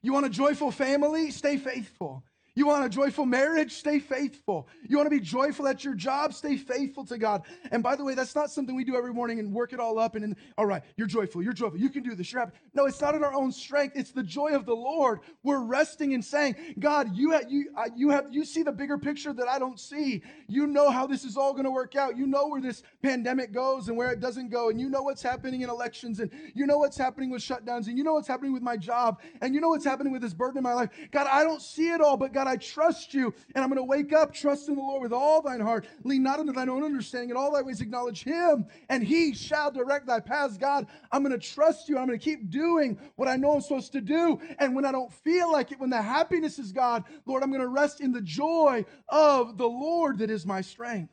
You 0.02 0.12
want 0.12 0.26
a 0.26 0.30
joyful 0.30 0.70
family? 0.70 1.32
Stay 1.32 1.56
faithful. 1.56 2.22
You 2.58 2.66
want 2.66 2.84
a 2.84 2.88
joyful 2.88 3.24
marriage? 3.24 3.70
Stay 3.70 4.00
faithful. 4.00 4.66
You 4.88 4.96
want 4.96 5.06
to 5.06 5.16
be 5.16 5.20
joyful 5.20 5.68
at 5.68 5.84
your 5.84 5.94
job? 5.94 6.34
Stay 6.34 6.56
faithful 6.56 7.04
to 7.04 7.16
God. 7.16 7.42
And 7.70 7.84
by 7.84 7.94
the 7.94 8.02
way, 8.02 8.14
that's 8.14 8.34
not 8.34 8.50
something 8.50 8.74
we 8.74 8.82
do 8.82 8.96
every 8.96 9.14
morning 9.14 9.38
and 9.38 9.52
work 9.52 9.72
it 9.72 9.78
all 9.78 9.96
up 9.96 10.16
and, 10.16 10.34
all 10.56 10.66
right, 10.66 10.82
you're 10.96 11.06
joyful, 11.06 11.40
you're 11.40 11.52
joyful, 11.52 11.78
you 11.78 11.88
can 11.88 12.02
do 12.02 12.16
this, 12.16 12.32
you're 12.32 12.40
happy. 12.40 12.58
No, 12.74 12.86
it's 12.86 13.00
not 13.00 13.14
in 13.14 13.22
our 13.22 13.32
own 13.32 13.52
strength. 13.52 13.94
It's 13.94 14.10
the 14.10 14.24
joy 14.24 14.56
of 14.56 14.66
the 14.66 14.74
Lord. 14.74 15.20
We're 15.44 15.60
resting 15.60 16.14
and 16.14 16.24
saying, 16.24 16.56
God, 16.80 17.14
you 17.14 17.30
have, 17.30 17.44
you, 17.48 17.70
uh, 17.76 17.90
you 17.94 18.10
have, 18.10 18.26
you 18.32 18.44
see 18.44 18.64
the 18.64 18.72
bigger 18.72 18.98
picture 18.98 19.32
that 19.32 19.46
I 19.46 19.60
don't 19.60 19.78
see. 19.78 20.24
You 20.48 20.66
know 20.66 20.90
how 20.90 21.06
this 21.06 21.22
is 21.22 21.36
all 21.36 21.52
going 21.52 21.64
to 21.64 21.70
work 21.70 21.94
out. 21.94 22.16
You 22.16 22.26
know 22.26 22.48
where 22.48 22.60
this 22.60 22.82
pandemic 23.04 23.52
goes 23.52 23.86
and 23.86 23.96
where 23.96 24.10
it 24.10 24.18
doesn't 24.18 24.50
go. 24.50 24.70
And 24.70 24.80
you 24.80 24.90
know 24.90 25.02
what's 25.02 25.22
happening 25.22 25.60
in 25.60 25.70
elections 25.70 26.18
and 26.18 26.32
you 26.56 26.66
know 26.66 26.78
what's 26.78 26.98
happening 26.98 27.30
with 27.30 27.40
shutdowns 27.40 27.86
and 27.86 27.96
you 27.96 28.02
know 28.02 28.14
what's 28.14 28.26
happening 28.26 28.52
with 28.52 28.62
my 28.64 28.76
job 28.76 29.20
and 29.42 29.54
you 29.54 29.60
know 29.60 29.68
what's 29.68 29.84
happening 29.84 30.12
with 30.12 30.22
this 30.22 30.34
burden 30.34 30.58
in 30.58 30.64
my 30.64 30.74
life. 30.74 30.88
God, 31.12 31.28
I 31.30 31.44
don't 31.44 31.62
see 31.62 31.90
it 31.90 32.00
all, 32.00 32.16
but 32.16 32.32
God, 32.32 32.47
I 32.48 32.56
trust 32.56 33.14
you. 33.14 33.34
And 33.54 33.62
I'm 33.62 33.70
going 33.70 33.78
to 33.78 33.84
wake 33.84 34.12
up, 34.12 34.34
trust 34.34 34.68
in 34.68 34.74
the 34.74 34.80
Lord 34.80 35.02
with 35.02 35.12
all 35.12 35.42
thine 35.42 35.60
heart. 35.60 35.86
Lean 36.04 36.22
not 36.22 36.40
unto 36.40 36.52
thine 36.52 36.68
own 36.68 36.82
understanding. 36.82 37.30
In 37.30 37.36
all 37.36 37.52
thy 37.52 37.62
ways 37.62 37.80
acknowledge 37.80 38.24
him, 38.24 38.66
and 38.88 39.02
he 39.02 39.34
shall 39.34 39.70
direct 39.70 40.06
thy 40.06 40.20
paths. 40.20 40.56
God, 40.56 40.86
I'm 41.12 41.22
going 41.22 41.38
to 41.38 41.46
trust 41.46 41.88
you. 41.88 41.96
And 41.96 42.02
I'm 42.02 42.08
going 42.08 42.18
to 42.18 42.24
keep 42.24 42.50
doing 42.50 42.98
what 43.16 43.28
I 43.28 43.36
know 43.36 43.52
I'm 43.52 43.60
supposed 43.60 43.92
to 43.92 44.00
do. 44.00 44.40
And 44.58 44.74
when 44.74 44.84
I 44.84 44.92
don't 44.92 45.12
feel 45.12 45.52
like 45.52 45.72
it, 45.72 45.80
when 45.80 45.90
the 45.90 46.02
happiness 46.02 46.58
is 46.58 46.72
God, 46.72 47.04
Lord, 47.26 47.42
I'm 47.42 47.50
going 47.50 47.60
to 47.60 47.68
rest 47.68 48.00
in 48.00 48.12
the 48.12 48.22
joy 48.22 48.84
of 49.08 49.58
the 49.58 49.68
Lord 49.68 50.18
that 50.18 50.30
is 50.30 50.46
my 50.46 50.60
strength. 50.60 51.12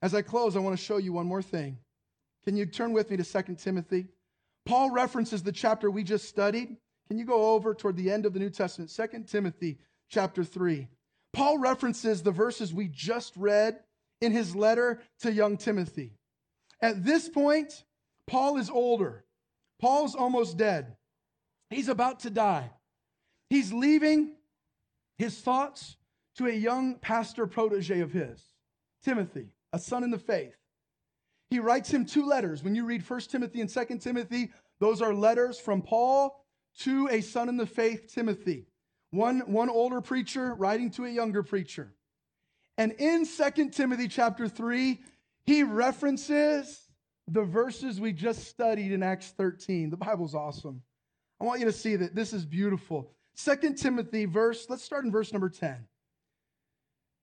As 0.00 0.14
I 0.14 0.22
close, 0.22 0.56
I 0.56 0.60
want 0.60 0.76
to 0.76 0.84
show 0.84 0.96
you 0.96 1.12
one 1.12 1.26
more 1.26 1.42
thing. 1.42 1.78
Can 2.44 2.56
you 2.56 2.66
turn 2.66 2.92
with 2.92 3.10
me 3.10 3.16
to 3.16 3.24
2 3.24 3.54
Timothy? 3.54 4.08
Paul 4.66 4.90
references 4.90 5.42
the 5.42 5.52
chapter 5.52 5.90
we 5.90 6.02
just 6.02 6.28
studied. 6.28 6.76
Can 7.08 7.18
you 7.18 7.24
go 7.24 7.54
over 7.54 7.74
toward 7.74 7.96
the 7.96 8.10
end 8.10 8.26
of 8.26 8.32
the 8.32 8.40
New 8.40 8.50
Testament, 8.50 8.90
2 8.90 9.24
Timothy 9.24 9.78
chapter 10.12 10.44
3? 10.44 10.86
Paul 11.32 11.58
references 11.58 12.22
the 12.22 12.30
verses 12.30 12.72
we 12.72 12.88
just 12.88 13.34
read 13.36 13.80
in 14.20 14.32
his 14.32 14.54
letter 14.54 15.00
to 15.20 15.32
young 15.32 15.56
Timothy. 15.56 16.12
At 16.80 17.04
this 17.04 17.28
point, 17.28 17.84
Paul 18.26 18.58
is 18.58 18.70
older. 18.70 19.24
Paul's 19.80 20.14
almost 20.14 20.56
dead. 20.56 20.96
He's 21.70 21.88
about 21.88 22.20
to 22.20 22.30
die. 22.30 22.70
He's 23.50 23.72
leaving 23.72 24.36
his 25.18 25.38
thoughts 25.38 25.96
to 26.36 26.46
a 26.46 26.52
young 26.52 26.96
pastor 26.96 27.46
protege 27.46 28.00
of 28.00 28.12
his, 28.12 28.42
Timothy, 29.04 29.48
a 29.72 29.78
son 29.78 30.04
in 30.04 30.10
the 30.10 30.18
faith. 30.18 30.56
He 31.50 31.58
writes 31.58 31.90
him 31.90 32.06
two 32.06 32.24
letters. 32.24 32.62
When 32.62 32.74
you 32.74 32.84
read 32.86 33.08
1 33.08 33.20
Timothy 33.22 33.60
and 33.60 33.68
2 33.68 33.98
Timothy, 33.98 34.50
those 34.80 35.02
are 35.02 35.12
letters 35.12 35.58
from 35.58 35.82
Paul 35.82 36.44
to 36.80 37.08
a 37.10 37.20
son 37.20 37.48
in 37.48 37.56
the 37.56 37.66
faith, 37.66 38.12
Timothy. 38.12 38.66
One, 39.12 39.40
one 39.40 39.68
older 39.68 40.00
preacher 40.00 40.54
writing 40.54 40.90
to 40.92 41.04
a 41.04 41.10
younger 41.10 41.42
preacher. 41.42 41.92
And 42.78 42.92
in 42.92 43.26
2 43.26 43.68
Timothy 43.68 44.08
chapter 44.08 44.48
3, 44.48 44.98
he 45.44 45.62
references 45.62 46.88
the 47.28 47.42
verses 47.42 48.00
we 48.00 48.12
just 48.12 48.48
studied 48.48 48.90
in 48.90 49.02
Acts 49.02 49.34
13. 49.36 49.90
The 49.90 49.98
Bible's 49.98 50.34
awesome. 50.34 50.82
I 51.38 51.44
want 51.44 51.60
you 51.60 51.66
to 51.66 51.72
see 51.72 51.94
that 51.96 52.14
this 52.14 52.32
is 52.32 52.46
beautiful. 52.46 53.10
2 53.36 53.74
Timothy, 53.74 54.24
verse, 54.24 54.66
let's 54.70 54.82
start 54.82 55.04
in 55.04 55.12
verse 55.12 55.30
number 55.30 55.50
10. 55.50 55.84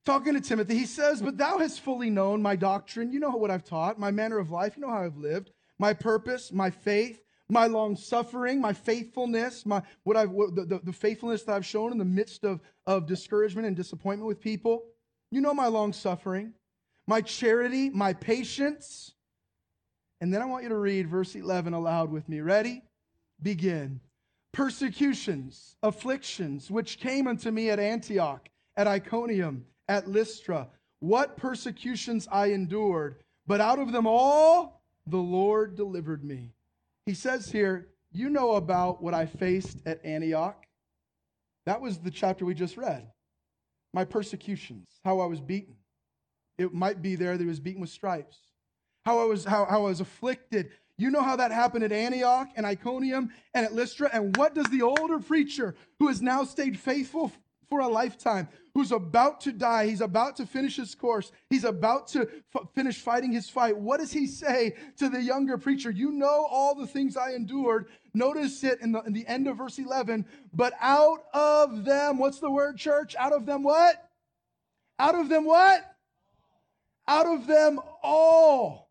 Talking 0.05 0.35
to 0.35 0.41
Timothy, 0.41 0.77
he 0.77 0.85
says, 0.85 1.23
But 1.23 1.37
thou 1.37 1.57
hast 1.57 1.81
fully 1.81 2.11
known 2.11 2.41
my 2.41 2.55
doctrine. 2.55 3.11
You 3.11 3.19
know 3.19 3.31
what 3.31 3.49
I've 3.49 3.63
taught, 3.63 3.99
my 3.99 4.11
manner 4.11 4.37
of 4.37 4.51
life. 4.51 4.75
You 4.75 4.83
know 4.83 4.91
how 4.91 5.01
I've 5.01 5.17
lived, 5.17 5.51
my 5.79 5.93
purpose, 5.93 6.51
my 6.51 6.69
faith, 6.69 7.23
my 7.49 7.65
long 7.65 7.95
suffering, 7.95 8.61
my 8.61 8.73
faithfulness, 8.73 9.65
my 9.65 9.81
what 10.03 10.15
I've 10.15 10.29
what, 10.29 10.55
the, 10.55 10.65
the, 10.65 10.79
the 10.83 10.93
faithfulness 10.93 11.43
that 11.43 11.55
I've 11.55 11.65
shown 11.65 11.91
in 11.91 11.97
the 11.97 12.05
midst 12.05 12.43
of, 12.43 12.61
of 12.85 13.07
discouragement 13.07 13.67
and 13.67 13.75
disappointment 13.75 14.27
with 14.27 14.39
people. 14.39 14.83
You 15.31 15.41
know 15.41 15.53
my 15.53 15.67
long 15.67 15.93
suffering, 15.93 16.53
my 17.07 17.21
charity, 17.21 17.89
my 17.89 18.13
patience. 18.13 19.13
And 20.21 20.33
then 20.33 20.41
I 20.41 20.45
want 20.45 20.63
you 20.63 20.69
to 20.69 20.77
read 20.77 21.07
verse 21.07 21.35
11 21.35 21.73
aloud 21.73 22.11
with 22.11 22.27
me. 22.29 22.41
Ready? 22.41 22.83
Begin. 23.41 24.01
Persecutions, 24.51 25.75
afflictions, 25.81 26.69
which 26.69 26.99
came 26.99 27.27
unto 27.27 27.51
me 27.51 27.69
at 27.69 27.79
Antioch, 27.79 28.49
at 28.75 28.87
Iconium, 28.87 29.65
at 29.87 30.09
Lystra. 30.09 30.67
What 30.99 31.37
persecutions 31.37 32.27
I 32.31 32.47
endured, 32.47 33.15
but 33.47 33.61
out 33.61 33.79
of 33.79 33.91
them 33.91 34.05
all 34.05 34.81
the 35.07 35.17
Lord 35.17 35.75
delivered 35.75 36.23
me. 36.23 36.51
He 37.09 37.15
says 37.15 37.51
here, 37.51 37.87
You 38.11 38.29
know 38.29 38.51
about 38.51 39.01
what 39.01 39.15
I 39.15 39.25
faced 39.25 39.79
at 39.87 40.05
Antioch. 40.05 40.63
That 41.65 41.81
was 41.81 41.97
the 41.97 42.11
chapter 42.11 42.45
we 42.45 42.53
just 42.53 42.77
read. 42.77 43.09
My 43.95 44.05
persecutions, 44.05 44.99
how 45.03 45.19
I 45.19 45.25
was 45.25 45.41
beaten. 45.41 45.73
It 46.59 46.71
might 46.71 47.01
be 47.01 47.15
there 47.15 47.35
that 47.35 47.43
he 47.43 47.49
was 47.49 47.59
beaten 47.59 47.81
with 47.81 47.89
stripes. 47.89 48.37
How 49.07 49.17
I 49.21 49.23
was, 49.23 49.43
how, 49.43 49.65
how 49.65 49.79
I 49.87 49.89
was 49.89 50.01
afflicted. 50.01 50.69
You 50.99 51.09
know 51.09 51.23
how 51.23 51.35
that 51.37 51.49
happened 51.49 51.83
at 51.83 51.91
Antioch 51.91 52.49
and 52.55 52.63
Iconium 52.63 53.31
and 53.55 53.65
at 53.65 53.73
Lystra. 53.73 54.11
And 54.13 54.37
what 54.37 54.53
does 54.53 54.67
the 54.67 54.83
older 54.83 55.17
preacher 55.17 55.73
who 55.97 56.09
has 56.09 56.21
now 56.21 56.43
stayed 56.43 56.77
faithful 56.77 57.31
for 57.69 57.79
a 57.79 57.87
lifetime, 57.87 58.49
who's 58.79 58.93
about 58.93 59.41
to 59.41 59.51
die. 59.51 59.87
He's 59.87 59.99
about 59.99 60.37
to 60.37 60.45
finish 60.45 60.77
his 60.77 60.95
course. 60.95 61.33
He's 61.49 61.65
about 61.65 62.07
to 62.09 62.29
f- 62.55 62.67
finish 62.73 62.97
fighting 62.97 63.33
his 63.33 63.49
fight. 63.49 63.77
What 63.77 63.99
does 63.99 64.13
he 64.13 64.25
say 64.25 64.75
to 64.97 65.09
the 65.09 65.21
younger 65.21 65.57
preacher? 65.57 65.91
You 65.91 66.11
know 66.11 66.47
all 66.49 66.75
the 66.75 66.87
things 66.87 67.17
I 67.17 67.31
endured. 67.31 67.87
Notice 68.13 68.63
it 68.63 68.79
in 68.79 68.93
the, 68.93 69.01
in 69.01 69.11
the 69.11 69.27
end 69.27 69.49
of 69.49 69.57
verse 69.57 69.77
11. 69.79 70.25
But 70.53 70.73
out 70.79 71.25
of 71.33 71.83
them, 71.83 72.19
what's 72.19 72.39
the 72.39 72.49
word, 72.49 72.77
church? 72.77 73.17
Out 73.19 73.33
of 73.33 73.45
them 73.45 73.63
what? 73.63 74.09
Out 74.97 75.15
of 75.15 75.27
them 75.27 75.43
what? 75.43 75.95
Out 77.05 77.27
of 77.27 77.45
them 77.45 77.81
all. 78.01 78.89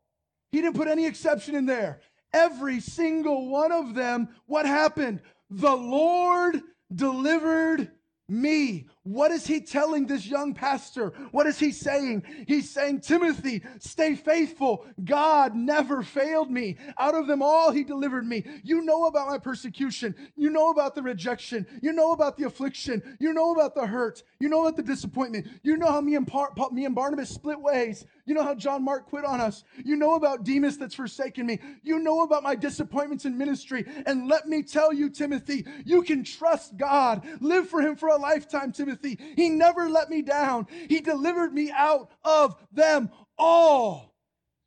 He 0.53 0.61
didn't 0.61 0.77
put 0.77 0.89
any 0.89 1.07
exception 1.07 1.55
in 1.55 1.65
there. 1.65 2.01
Every 2.35 2.81
single 2.81 3.49
one 3.49 3.73
of 3.73 3.95
them, 3.95 4.29
what 4.45 4.67
happened? 4.67 5.23
The 5.49 5.75
Lord 5.75 6.61
delivered 6.95 7.91
me. 8.29 8.87
What 9.09 9.31
is 9.31 9.47
he 9.47 9.63
telling 9.63 10.07
this 10.07 10.27
young 10.27 10.53
pastor? 10.53 11.15
What 11.31 11.47
is 11.47 11.59
he 11.59 11.73
saying? 11.73 12.25
He's 12.47 12.69
saying, 12.69 13.01
Timothy, 13.01 13.63
stay 13.79 14.15
faithful. 14.15 14.85
God 15.03 15.55
never 15.55 16.03
failed 16.03 16.51
me. 16.51 16.77
Out 16.99 17.15
of 17.15 17.27
them 17.27 17.41
all, 17.41 17.71
he 17.71 17.85
delivered 17.85 18.27
me. 18.27 18.45
You 18.63 18.83
know 18.83 19.07
about 19.07 19.29
my 19.29 19.39
persecution. 19.39 20.15
You 20.37 20.51
know 20.51 20.69
about 20.69 20.95
the 20.95 21.03
rejection. 21.03 21.67
You 21.81 21.95
know 21.95 22.13
about 22.13 22.37
the 22.37 22.45
affliction. 22.45 23.17
You 23.19 23.33
know 23.33 23.53
about 23.53 23.75
the 23.75 23.87
hurt. 23.87 24.23
You 24.41 24.51
know 24.51 24.61
about 24.61 24.77
the 24.77 24.83
disappointment. 24.83 25.49
You 25.63 25.79
know 25.79 25.91
how 25.91 26.03
me 26.03 26.15
and, 26.15 26.27
Par- 26.27 26.53
me 26.71 26.85
and 26.85 26.95
Barnabas 26.95 27.31
split 27.31 27.59
ways. 27.59 28.05
You 28.27 28.35
know 28.35 28.43
how 28.43 28.55
John 28.55 28.85
Mark 28.85 29.09
quit 29.09 29.25
on 29.25 29.41
us. 29.41 29.65
You 29.83 29.97
know 29.97 30.17
about 30.17 30.45
Demas 30.45 30.77
that's 30.77 30.95
forsaken 30.95 31.47
me. 31.47 31.61
You 31.83 31.99
know 31.99 32.25
about 32.25 32.43
my 32.43 32.55
disappointments 32.55 33.25
in 33.25 33.39
ministry. 33.39 33.87
And 34.05 34.29
let 34.29 34.47
me 34.47 34.63
tell 34.63 34.93
you, 34.93 35.09
Timothy, 35.09 35.65
you 35.87 36.03
can 36.03 36.25
trust 36.25 36.77
God. 36.77 37.27
Live 37.41 37.71
for 37.71 37.81
him 37.81 37.97
for 37.97 38.11
a 38.11 38.19
lifetime, 38.19 38.71
Timothy. 38.71 38.98
Timothy. 39.01 39.23
He 39.37 39.49
never 39.49 39.89
let 39.89 40.11
me 40.11 40.23
down. 40.23 40.67
He 40.89 41.01
delivered 41.01 41.53
me 41.53 41.71
out 41.71 42.11
of 42.25 42.57
them 42.73 43.11
all. 43.37 44.15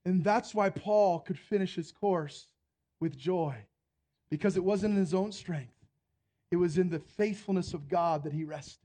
And 0.06 0.24
that's 0.24 0.56
why 0.56 0.70
Paul 0.70 1.20
could 1.20 1.38
finish 1.38 1.76
his 1.76 1.92
course 1.92 2.48
with 3.00 3.18
joy, 3.18 3.56
because 4.30 4.58
it 4.58 4.64
wasn't 4.64 4.94
in 4.94 5.00
his 5.00 5.14
own 5.14 5.32
strength, 5.32 5.74
it 6.52 6.58
was 6.58 6.78
in 6.78 6.90
the 6.90 7.00
faithfulness 7.00 7.74
of 7.74 7.88
God 7.88 8.24
that 8.24 8.34
he 8.34 8.44
rested. 8.44 8.78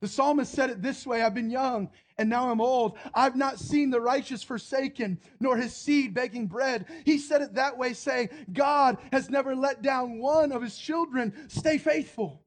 The 0.00 0.08
psalmist 0.08 0.52
said 0.52 0.68
it 0.70 0.82
this 0.82 1.06
way 1.06 1.22
I've 1.22 1.34
been 1.34 1.50
young 1.50 1.88
and 2.18 2.28
now 2.28 2.50
I'm 2.50 2.60
old. 2.60 2.98
I've 3.14 3.36
not 3.36 3.58
seen 3.58 3.90
the 3.90 4.00
righteous 4.00 4.42
forsaken, 4.42 5.18
nor 5.40 5.56
his 5.56 5.74
seed 5.74 6.12
begging 6.12 6.46
bread. 6.46 6.86
He 7.04 7.16
said 7.18 7.40
it 7.40 7.54
that 7.54 7.78
way, 7.78 7.94
saying, 7.94 8.28
God 8.52 8.98
has 9.12 9.30
never 9.30 9.56
let 9.56 9.82
down 9.82 10.18
one 10.18 10.52
of 10.52 10.62
his 10.62 10.76
children. 10.76 11.48
Stay 11.48 11.78
faithful. 11.78 12.43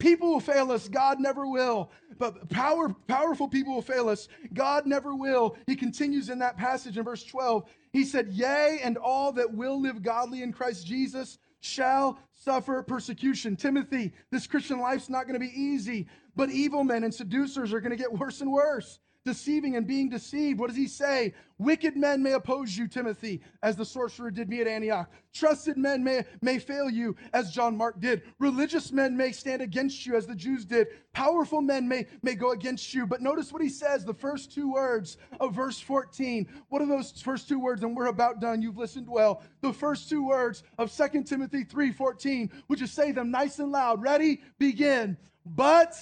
People 0.00 0.32
will 0.32 0.40
fail 0.40 0.72
us. 0.72 0.88
God 0.88 1.20
never 1.20 1.46
will. 1.46 1.92
But 2.18 2.48
power, 2.48 2.88
powerful 3.06 3.48
people 3.48 3.74
will 3.74 3.82
fail 3.82 4.08
us. 4.08 4.28
God 4.52 4.86
never 4.86 5.14
will. 5.14 5.56
He 5.66 5.76
continues 5.76 6.28
in 6.28 6.40
that 6.40 6.56
passage 6.56 6.98
in 6.98 7.04
verse 7.04 7.22
12. 7.22 7.64
He 7.92 8.04
said, 8.04 8.28
Yea, 8.32 8.80
and 8.82 8.96
all 8.96 9.30
that 9.32 9.54
will 9.54 9.80
live 9.80 10.02
godly 10.02 10.42
in 10.42 10.52
Christ 10.52 10.86
Jesus 10.86 11.38
shall 11.60 12.18
suffer 12.34 12.82
persecution. 12.82 13.54
Timothy, 13.54 14.12
this 14.32 14.46
Christian 14.46 14.80
life's 14.80 15.10
not 15.10 15.26
going 15.26 15.38
to 15.38 15.46
be 15.46 15.52
easy, 15.54 16.08
but 16.34 16.50
evil 16.50 16.82
men 16.82 17.04
and 17.04 17.14
seducers 17.14 17.72
are 17.72 17.80
going 17.80 17.90
to 17.90 17.96
get 17.96 18.12
worse 18.12 18.40
and 18.40 18.50
worse 18.50 18.98
deceiving 19.30 19.76
and 19.76 19.86
being 19.86 20.08
deceived. 20.08 20.58
What 20.58 20.66
does 20.66 20.76
he 20.76 20.88
say? 20.88 21.34
Wicked 21.56 21.96
men 21.96 22.20
may 22.20 22.32
oppose 22.32 22.76
you, 22.76 22.88
Timothy, 22.88 23.40
as 23.62 23.76
the 23.76 23.84
sorcerer 23.84 24.32
did 24.32 24.48
me 24.48 24.60
at 24.60 24.66
Antioch. 24.66 25.08
Trusted 25.32 25.76
men 25.76 26.02
may, 26.02 26.24
may 26.42 26.58
fail 26.58 26.90
you, 26.90 27.14
as 27.32 27.52
John 27.52 27.76
Mark 27.76 28.00
did. 28.00 28.22
Religious 28.40 28.90
men 28.90 29.16
may 29.16 29.30
stand 29.30 29.62
against 29.62 30.04
you, 30.04 30.16
as 30.16 30.26
the 30.26 30.34
Jews 30.34 30.64
did. 30.64 30.88
Powerful 31.12 31.60
men 31.60 31.86
may, 31.86 32.08
may 32.22 32.34
go 32.34 32.50
against 32.50 32.92
you. 32.92 33.06
But 33.06 33.22
notice 33.22 33.52
what 33.52 33.62
he 33.62 33.68
says, 33.68 34.04
the 34.04 34.12
first 34.12 34.52
two 34.52 34.72
words 34.72 35.16
of 35.38 35.54
verse 35.54 35.78
14. 35.78 36.48
What 36.70 36.82
are 36.82 36.88
those 36.88 37.12
first 37.22 37.48
two 37.48 37.60
words? 37.60 37.84
And 37.84 37.96
we're 37.96 38.06
about 38.06 38.40
done. 38.40 38.60
You've 38.60 38.78
listened 38.78 39.08
well. 39.08 39.44
The 39.60 39.72
first 39.72 40.08
two 40.08 40.26
words 40.26 40.64
of 40.76 40.92
2 40.92 41.22
Timothy 41.22 41.62
3 41.62 41.92
14. 41.92 42.50
Would 42.66 42.80
you 42.80 42.88
say 42.88 43.12
them 43.12 43.30
nice 43.30 43.60
and 43.60 43.70
loud? 43.70 44.02
Ready? 44.02 44.40
Begin. 44.58 45.16
But, 45.46 45.94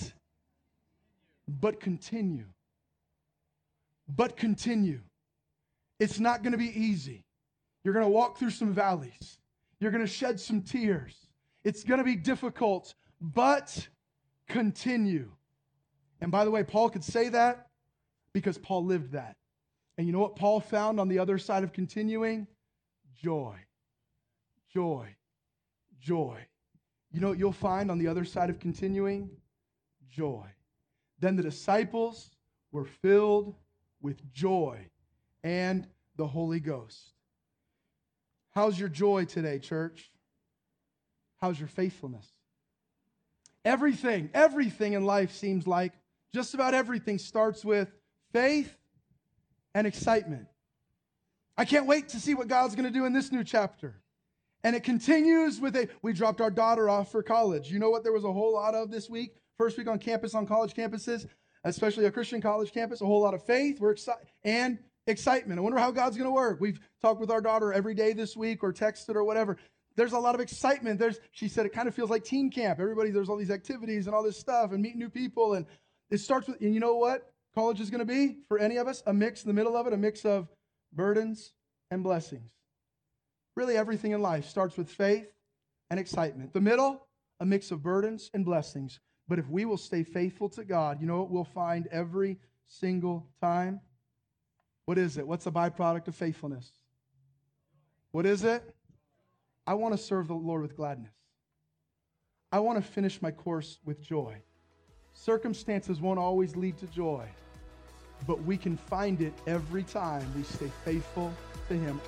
but 1.47 1.79
continue 1.79 2.47
but 4.09 4.37
continue. 4.37 5.01
It's 6.01 6.19
not 6.19 6.43
going 6.43 6.53
to 6.53 6.59
be 6.59 6.79
easy. 6.79 7.25
You're 7.85 7.95
going 7.95 8.07
to 8.07 8.11
walk 8.11 8.39
through 8.39 8.51
some 8.51 8.73
valleys, 8.73 9.39
you're 9.81 9.91
going 9.91 10.05
to 10.05 10.11
shed 10.11 10.41
some 10.41 10.63
tears. 10.63 11.15
It's 11.65 11.85
going 11.85 11.99
to 11.99 12.05
be 12.05 12.17
difficult, 12.17 12.95
but 13.21 13.89
continue. 14.49 15.31
And 16.21 16.31
by 16.31 16.45
the 16.45 16.51
way, 16.51 16.63
Paul 16.63 16.89
could 16.89 17.05
say 17.05 17.29
that 17.31 17.67
because 18.33 18.59
Paul 18.59 18.85
lived 18.85 19.13
that. 19.13 19.37
And 19.97 20.07
you 20.07 20.13
know 20.13 20.21
what 20.21 20.37
Paul 20.37 20.61
found 20.61 21.01
on 21.01 21.09
the 21.09 21.19
other 21.19 21.39
side 21.39 21.65
of 21.65 21.73
continuing? 21.73 22.47
Joy. 23.21 23.57
Joy. 24.73 25.09
Joy. 26.01 26.39
You 27.11 27.21
know 27.21 27.29
what 27.29 27.39
you'll 27.39 27.53
find 27.53 27.91
on 27.91 27.99
the 27.99 28.07
other 28.07 28.25
side 28.25 28.51
of 28.51 28.61
continuing? 28.61 29.29
Joy. 30.09 30.47
Then 31.19 31.37
the 31.37 31.43
disciples 31.43 32.31
were 32.71 32.85
filled 32.85 33.55
with 34.01 34.31
joy 34.33 34.87
and 35.43 35.87
the 36.17 36.27
Holy 36.27 36.61
Ghost. 36.61 37.13
How's 38.51 38.79
your 38.79 38.89
joy 38.89 39.25
today, 39.25 39.59
church? 39.59 40.11
How's 41.41 41.59
your 41.59 41.69
faithfulness? 41.69 42.27
Everything, 43.65 44.31
everything 44.35 44.95
in 44.95 45.05
life 45.05 45.33
seems 45.33 45.67
like 45.67 45.93
just 46.35 46.55
about 46.55 46.75
everything 46.75 47.19
starts 47.19 47.65
with 47.65 47.91
faith 48.33 48.77
and 49.75 49.87
excitement. 49.87 50.47
I 51.57 51.65
can't 51.65 51.87
wait 51.87 52.11
to 52.11 52.21
see 52.21 52.35
what 52.35 52.49
God's 52.49 52.75
going 52.75 52.87
to 52.87 52.97
do 52.97 53.05
in 53.05 53.13
this 53.13 53.33
new 53.33 53.45
chapter. 53.45 54.01
And 54.65 54.75
it 54.75 54.83
continues 54.83 55.61
with 55.61 55.77
a 55.77 55.89
we 56.03 56.13
dropped 56.13 56.41
our 56.41 56.51
daughter 56.51 56.89
off 56.89 57.13
for 57.13 57.23
college. 57.23 57.71
You 57.71 57.79
know 57.79 57.91
what 57.91 58.03
there 58.03 58.13
was 58.13 58.25
a 58.25 58.33
whole 58.33 58.55
lot 58.55 58.75
of 58.75 58.91
this 58.91 59.09
week? 59.09 59.37
First 59.57 59.79
week 59.79 59.89
on 59.89 59.99
campus 59.99 60.35
on 60.35 60.47
college 60.47 60.75
campuses, 60.75 61.27
especially 61.65 62.05
a 62.07 62.11
Christian 62.11 62.41
college 62.41 62.73
campus, 62.73 63.01
a 63.01 63.07
whole 63.07 63.21
lot 63.21 63.35
of 63.35 63.45
faith 63.45 63.81
we're 63.81 63.95
exci- 63.95 64.17
and 64.45 64.79
excitement. 65.07 65.59
I 65.59 65.63
wonder 65.63 65.79
how 65.79 65.91
God's 65.91 66.17
going 66.17 66.29
to 66.29 66.35
work. 66.35 66.61
We've 66.61 66.81
talked 67.01 67.21
with 67.21 67.31
our 67.31 67.41
daughter 67.41 67.73
every 67.73 67.95
day 67.95 68.13
this 68.13 68.37
week 68.37 68.63
or 68.63 68.73
texted 68.73 69.15
or 69.15 69.25
whatever. 69.25 69.57
There's 69.97 70.13
a 70.13 70.19
lot 70.19 70.35
of 70.35 70.41
excitement. 70.41 70.99
There's, 70.99 71.19
she 71.33 71.49
said, 71.49 71.67
it 71.67 71.73
kind 71.73 71.89
of 71.89 71.95
feels 71.95 72.11
like 72.11 72.25
teen 72.25 72.51
camp. 72.51 72.79
Everybody, 72.79 73.11
there's 73.11 73.29
all 73.29 73.37
these 73.37 73.51
activities 73.51 74.07
and 74.07 74.15
all 74.15 74.23
this 74.23 74.39
stuff 74.39 74.73
and 74.73 74.81
meet 74.81 74.97
new 74.97 75.09
people. 75.09 75.55
And 75.55 75.67
it 76.11 76.19
starts 76.19 76.47
with, 76.47 76.61
and 76.61 76.73
you 76.73 76.81
know 76.81 76.95
what 76.95 77.33
college 77.55 77.81
is 77.81 77.91
going 77.91 78.01
to 78.01 78.05
be 78.05 78.37
for 78.47 78.59
any 78.59 78.77
of 78.77 78.87
us? 78.87 79.03
A 79.07 79.13
mix 79.13 79.43
in 79.43 79.49
the 79.49 79.55
middle 79.55 79.77
of 79.77 79.87
it, 79.87 79.93
a 79.93 79.97
mix 79.97 80.25
of 80.25 80.49
burdens 80.93 81.53
and 81.91 82.05
blessings. 82.05 82.51
Really, 83.57 83.77
everything 83.77 84.13
in 84.13 84.23
life 84.23 84.47
starts 84.47 84.77
with 84.77 84.89
faith 84.89 85.27
and 85.91 85.99
excitement. 85.99 86.53
The 86.53 86.61
middle, 86.61 87.09
a 87.41 87.47
mix 87.47 87.73
of 87.73 87.83
burdens 87.83 88.31
and 88.33 88.45
blessings. 88.45 89.01
But 89.29 89.39
if 89.39 89.49
we 89.49 89.65
will 89.65 89.77
stay 89.77 90.03
faithful 90.03 90.49
to 90.51 90.65
God, 90.65 91.01
you 91.01 91.07
know 91.07 91.19
what 91.19 91.31
we'll 91.31 91.45
find 91.45 91.87
every 91.89 92.39
single 92.67 93.27
time? 93.41 93.81
What 94.87 94.97
is 94.97 95.19
it? 95.19 95.27
What's 95.27 95.47
a 95.47 95.51
byproduct 95.51 96.09
of 96.09 96.15
faithfulness? 96.15 96.73
What 98.11 98.25
is 98.25 98.43
it? 98.45 98.75
I 99.67 99.75
want 99.75 99.95
to 99.95 99.99
serve 99.99 100.29
the 100.29 100.35
Lord 100.35 100.63
with 100.63 100.77
gladness. 100.77 101.13
I 102.51 102.61
want 102.61 102.83
to 102.83 102.91
finish 102.91 103.21
my 103.21 103.31
course 103.31 103.79
with 103.85 104.01
joy. 104.03 104.37
Circumstances 105.13 106.01
won't 106.01 106.19
always 106.19 106.57
lead 106.57 106.79
to 106.79 106.87
joy, 106.87 107.29
but 108.27 108.43
we 108.45 108.57
can 108.57 108.79
find 108.79 109.21
it 109.21 109.35
every 109.47 109.83
time 109.83 110.25
we 110.35 110.43
stay 110.43 110.71
faithful 110.87 111.35
to 111.69 111.75
Him. 111.75 112.01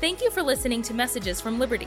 Thank 0.00 0.22
you 0.22 0.30
for 0.32 0.42
listening 0.42 0.82
to 0.82 0.94
Messages 0.94 1.40
from 1.40 1.60
Liberty. 1.60 1.86